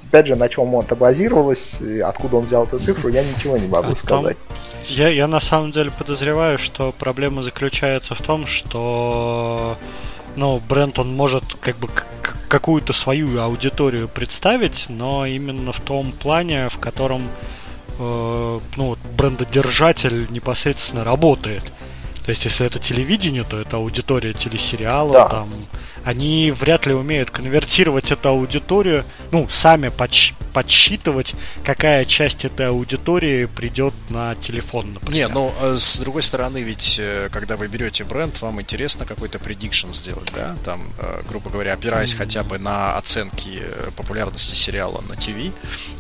[0.08, 1.64] Опять же, на чем это базировалось,
[2.06, 4.38] откуда он взял эту цифру, я ничего не могу сказать.
[4.86, 9.76] Я, я на самом деле подозреваю, что проблема заключается в том, что
[10.36, 11.88] ну, бренд он может как бы
[12.48, 17.24] какую-то свою аудиторию представить, но именно в том плане, в котором
[18.00, 21.64] э, ну, брендодержатель непосредственно работает.
[22.26, 25.28] То есть, если это телевидение, то это аудитория телесериала, да.
[25.28, 25.50] там
[26.06, 31.34] они вряд ли умеют конвертировать эту аудиторию, ну, сами подсч- подсчитывать,
[31.66, 35.14] какая часть этой аудитории придет на телефон, например.
[35.14, 39.40] Не, ну, а с другой стороны, ведь, э, когда вы берете бренд, вам интересно какой-то
[39.40, 40.56] предикшн сделать, да?
[40.64, 42.18] Там, э, грубо говоря, опираясь mm-hmm.
[42.18, 45.54] хотя бы на оценки э, популярности сериала на ТВ,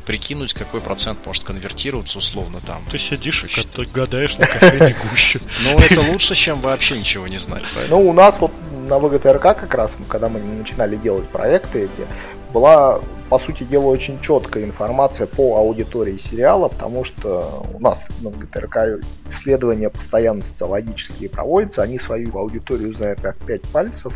[0.06, 2.84] прикинуть, какой процент может конвертироваться условно там.
[2.91, 5.41] Ты сидишь и гадаешь на кофейне гуще.
[5.64, 7.64] Ну, это лучше, чем вообще ничего не знать.
[7.90, 8.52] Ну, у нас вот
[8.88, 12.07] на ВГТРК как раз, когда мы начинали делать проекты эти,
[12.53, 18.30] была, по сути дела, очень четкая информация по аудитории сериала, потому что у нас на
[18.30, 24.13] ВГТРК исследования постоянно социологические проводятся, они свою аудиторию знают как пять пальцев,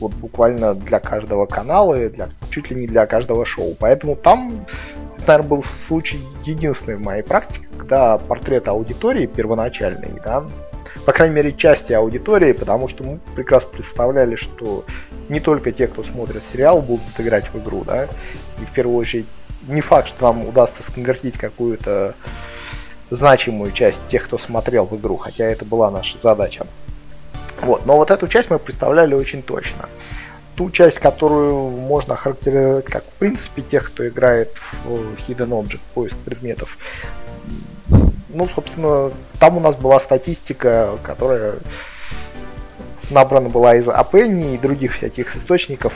[0.00, 3.74] вот буквально для каждого канала, для, чуть ли не для каждого шоу.
[3.78, 4.66] Поэтому там,
[5.26, 10.44] наверное, был случай единственный в моей практике, когда портрет аудитории первоначальный, да,
[11.04, 14.84] по крайней мере, части аудитории, потому что мы прекрасно представляли, что
[15.28, 19.26] не только те, кто смотрит сериал, будут играть в игру, да, и в первую очередь
[19.68, 22.14] не факт, что нам удастся сконвертить какую-то
[23.10, 26.66] значимую часть тех, кто смотрел в игру, хотя это была наша задача.
[27.62, 29.88] Вот, но вот эту часть мы представляли очень точно.
[30.56, 34.52] Ту часть, которую можно охарактеризовать как в принципе тех, кто играет
[34.84, 36.78] в Hidden Object, поиск предметов,
[38.34, 41.54] ну, собственно, там у нас была статистика, которая
[43.10, 45.92] набрана была из Апенни и других всяких источников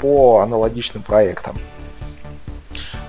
[0.00, 1.56] по аналогичным проектам.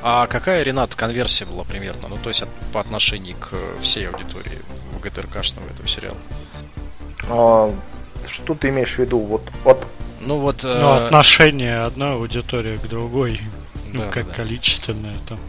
[0.02, 2.08] А какая, Ренат, конверсия была примерно?
[2.08, 4.60] Ну, то есть от, по отношению к всей аудитории
[5.04, 6.18] ГТРКшного этого сериала?
[7.30, 7.74] А,
[8.28, 9.20] что ты имеешь в виду?
[9.20, 9.86] Вот, вот...
[10.22, 10.64] Ну, вот...
[10.64, 10.80] Э...
[10.80, 13.42] Ну, отношение одной аудитории к другой.
[13.92, 14.34] Ну, да, ну, как да.
[14.36, 15.40] количественное там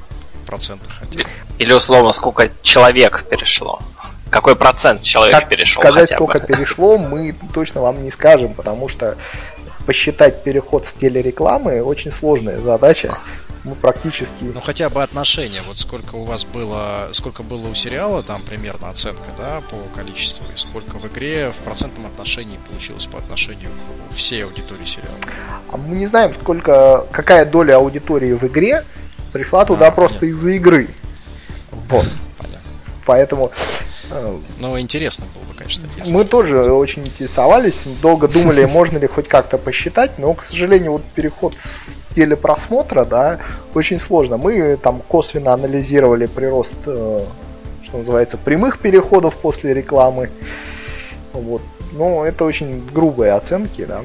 [0.50, 1.20] процентах хотя
[1.58, 3.78] Или условно, сколько человек перешло?
[4.30, 5.82] Какой процент человек как перешел?
[5.82, 6.46] Сказать, сколько бы?
[6.46, 9.16] перешло, мы точно вам не скажем, потому что
[9.86, 13.16] посчитать переход с телерекламы очень сложная задача.
[13.62, 14.28] Мы практически...
[14.40, 18.88] Ну хотя бы отношения, вот сколько у вас было, сколько было у сериала, там примерно
[18.88, 23.68] оценка, да, по количеству, и сколько в игре в процентном отношении получилось по отношению
[24.10, 25.18] к всей аудитории сериала.
[25.70, 28.82] А мы не знаем, сколько, какая доля аудитории в игре,
[29.32, 30.88] пришла туда а, просто из-за игры.
[31.88, 32.06] Вот.
[32.38, 32.70] Понятно.
[33.06, 33.50] Поэтому
[34.58, 35.88] Ну, интересно было бы, конечно.
[36.08, 41.02] Мы тоже очень интересовались, долго думали, можно ли хоть как-то посчитать, но, к сожалению, вот
[41.14, 43.38] переход с телепросмотра, да,
[43.74, 44.36] очень сложно.
[44.36, 47.20] Мы там косвенно анализировали прирост, э,
[47.84, 50.30] что называется, прямых переходов после рекламы.
[51.32, 51.62] Вот.
[51.92, 54.02] Но это очень грубые оценки, да.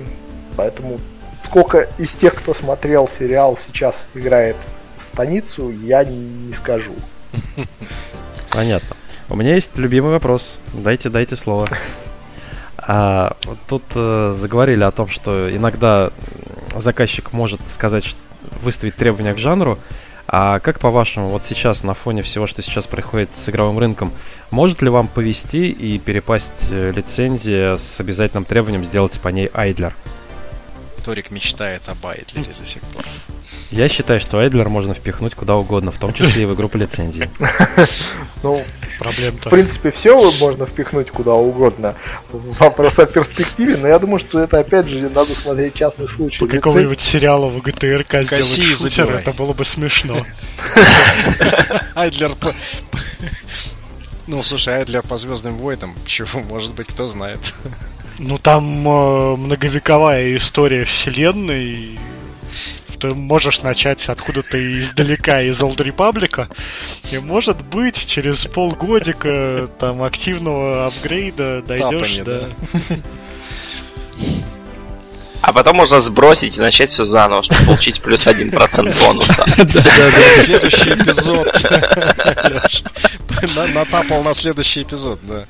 [0.55, 0.99] Поэтому
[1.45, 4.55] сколько из тех, кто смотрел сериал, сейчас играет
[5.15, 6.91] станицу, я не скажу.
[8.51, 8.95] Понятно.
[9.29, 10.59] У меня есть любимый вопрос.
[10.73, 11.69] Дайте, дайте слово.
[12.87, 16.11] А, вот тут э, заговорили о том, что иногда
[16.75, 18.15] заказчик может сказать,
[18.61, 19.79] выставить требования к жанру.
[20.27, 24.13] А как по-вашему, вот сейчас на фоне всего, что сейчас происходит с игровым рынком,
[24.51, 29.95] может ли вам повести и перепасть э, лицензия с обязательным требованием сделать по ней айдлер?
[31.03, 33.03] Торик мечтает об айдлере до сих пор.
[33.75, 36.77] Я считаю, что Айдлер можно впихнуть куда угодно, в том числе и в игру по
[36.77, 37.29] лицензии.
[38.43, 38.61] Ну,
[38.99, 41.95] проблем В принципе, все можно впихнуть куда угодно.
[42.31, 46.37] Вопрос о перспективе, но я думаю, что это опять же надо смотреть частный случай.
[46.37, 50.23] По какого-нибудь сериала в ГТРК сделать шутер, это было бы смешно.
[51.95, 52.31] Айдлер
[54.27, 57.39] ну, слушай, Айдлер по Звездным войнам, чего, может быть, кто знает.
[58.19, 61.97] Ну, там э, многовековая история вселенной,
[62.95, 66.47] ты можешь начать откуда-то издалека, из Old Republic,
[67.11, 72.49] и может быть через полгодика там активного апгрейда дойдешь до...
[75.41, 79.45] А потом можно сбросить и начать все заново, чтобы получить плюс один процент бонуса.
[80.43, 81.47] Следующий эпизод.
[83.75, 85.45] Натапал на следующий эпизод, да.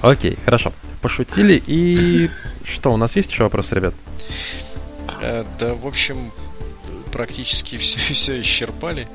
[0.00, 0.72] Окей, хорошо.
[1.00, 1.62] Пошутили.
[1.68, 2.30] И
[2.64, 3.94] что, у нас есть еще вопросы, ребят?
[5.22, 6.16] Э, да, в общем,
[7.12, 9.06] практически все, все исчерпали.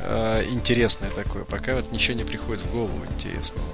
[0.00, 1.44] Э, интересное такое.
[1.44, 3.68] Пока вот ничего не приходит в голову интересного.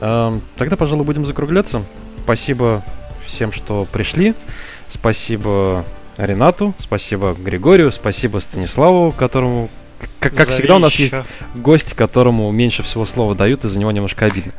[0.00, 1.82] Эм, тогда, пожалуй, будем закругляться.
[2.24, 2.82] Спасибо
[3.26, 4.34] всем, что пришли.
[4.88, 5.84] Спасибо
[6.16, 9.70] Ренату, спасибо Григорию, спасибо Станиславу, которому
[10.20, 11.14] как, как всегда, у нас есть
[11.54, 14.52] гость, которому меньше всего слова дают, и за него немножко обидно.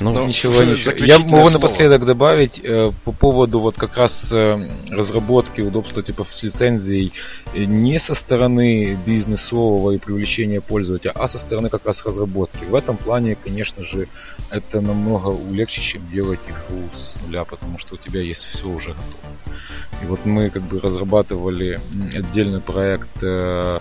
[0.00, 1.04] Ну, ну ничего, ничего.
[1.04, 1.50] Я могу слово.
[1.50, 7.12] напоследок добавить э, по поводу вот как раз э, разработки удобства типа с лицензией
[7.52, 12.64] э, не со стороны бизнесового и привлечения пользователя, а со стороны как раз разработки.
[12.64, 14.08] В этом плане, конечно же,
[14.50, 18.90] это намного легче, чем делать игру с нуля, потому что у тебя есть все уже
[18.90, 19.58] готово.
[20.02, 21.80] И вот мы как бы разрабатывали
[22.14, 23.80] отдельный проект э,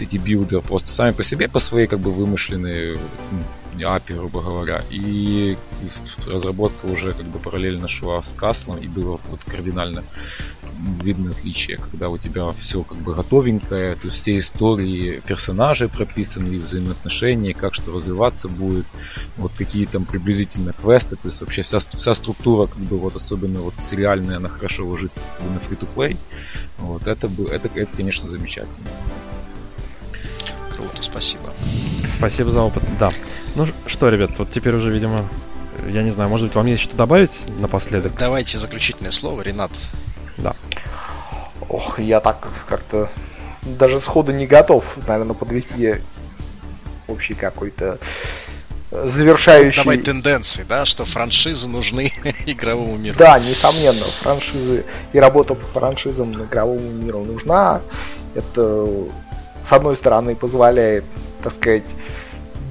[0.00, 2.96] Builder просто сами по себе, по своей как бы вымышленной
[3.76, 4.82] API, грубо говоря.
[4.90, 5.56] И
[6.26, 10.04] разработка уже как бы параллельно шла с Каслом, и было вот кардинально
[11.02, 16.58] видно отличие, когда у тебя все как бы готовенькое, то есть все истории персонажей прописаны,
[16.58, 18.86] взаимоотношения, как что развиваться будет,
[19.36, 23.60] вот какие там приблизительно квесты, то есть вообще вся, вся структура, как бы вот особенно
[23.60, 26.16] вот сериальная, она хорошо ложится как бы, на free-to-play.
[26.78, 28.88] Вот это, это, это, конечно, замечательно.
[30.74, 31.52] Круто, спасибо.
[32.16, 33.10] Спасибо за опыт, да.
[33.54, 35.28] Ну что, ребят, вот теперь уже, видимо,
[35.88, 38.12] я не знаю, может быть, вам есть что добавить напоследок?
[38.18, 39.72] Давайте заключительное слово, Ренат.
[40.38, 40.54] Да.
[41.68, 43.08] Ох, я так как-то
[43.62, 45.96] даже сходу не готов, наверное, подвести
[47.06, 47.98] общий какой-то
[48.90, 49.82] завершающий...
[49.82, 52.12] Давай тенденции, да, что франшизы нужны
[52.46, 53.16] игровому миру.
[53.18, 57.80] Да, несомненно, франшизы и работа по франшизам игровому миру нужна.
[58.34, 58.88] Это
[59.68, 61.04] с одной стороны, позволяет,
[61.42, 61.84] так сказать,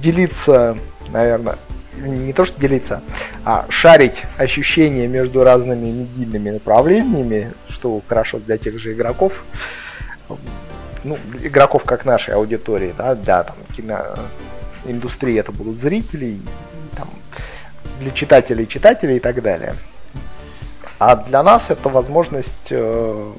[0.02, 0.76] делиться,
[1.10, 1.56] наверное,
[1.96, 3.02] не то что делиться,
[3.44, 9.32] а шарить ощущения между разными медийными направлениями, что хорошо для тех же игроков,
[11.04, 16.40] ну, игроков как нашей аудитории, да, да, там, киноиндустрии это будут зрители,
[16.96, 17.08] там,
[18.00, 19.72] для читателей, читателей и так далее.
[20.98, 23.32] А для нас это возможность э,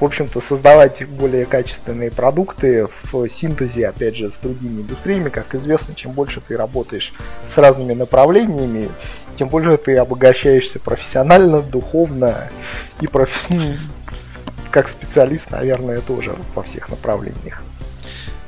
[0.00, 5.28] в общем-то, создавать более качественные продукты в синтезе, опять же, с другими индустриями.
[5.28, 7.12] Как известно, чем больше ты работаешь
[7.54, 8.88] с разными направлениями,
[9.38, 12.48] тем больше ты обогащаешься профессионально, духовно
[13.00, 13.78] и профи...
[14.70, 17.62] как специалист, наверное, тоже во всех направлениях.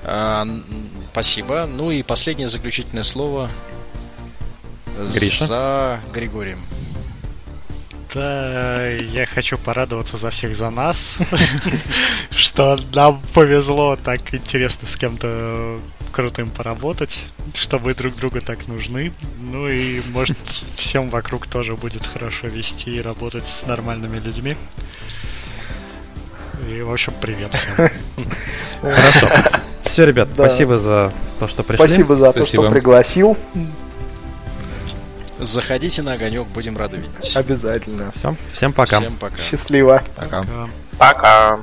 [0.05, 0.47] А,
[1.13, 1.67] спасибо.
[1.67, 3.49] Ну и последнее заключительное слово
[5.15, 5.47] Гриша.
[5.47, 6.61] за Григорием.
[8.15, 11.17] Да, я хочу порадоваться за всех за нас,
[12.31, 15.79] что нам повезло так интересно с кем-то
[16.11, 17.25] крутым поработать,
[17.55, 19.13] что вы друг друга так нужны.
[19.41, 20.39] Ну и может
[20.77, 24.57] всем вокруг тоже будет хорошо вести и работать с нормальными людьми.
[26.69, 27.91] И, в общем, привет всем.
[28.83, 29.29] Хорошо.
[29.85, 31.87] Все, ребят, спасибо за то, что пришли.
[31.87, 33.37] Спасибо за то, что пригласил.
[35.41, 37.37] Заходите на огонек, будем рады видеть.
[37.37, 38.13] Обязательно.
[38.15, 39.01] Все, всем пока.
[39.01, 39.43] Всем пока.
[39.51, 40.03] Счастливо.
[40.17, 40.43] Пока.
[40.43, 40.69] Пока.
[40.99, 41.61] Пока.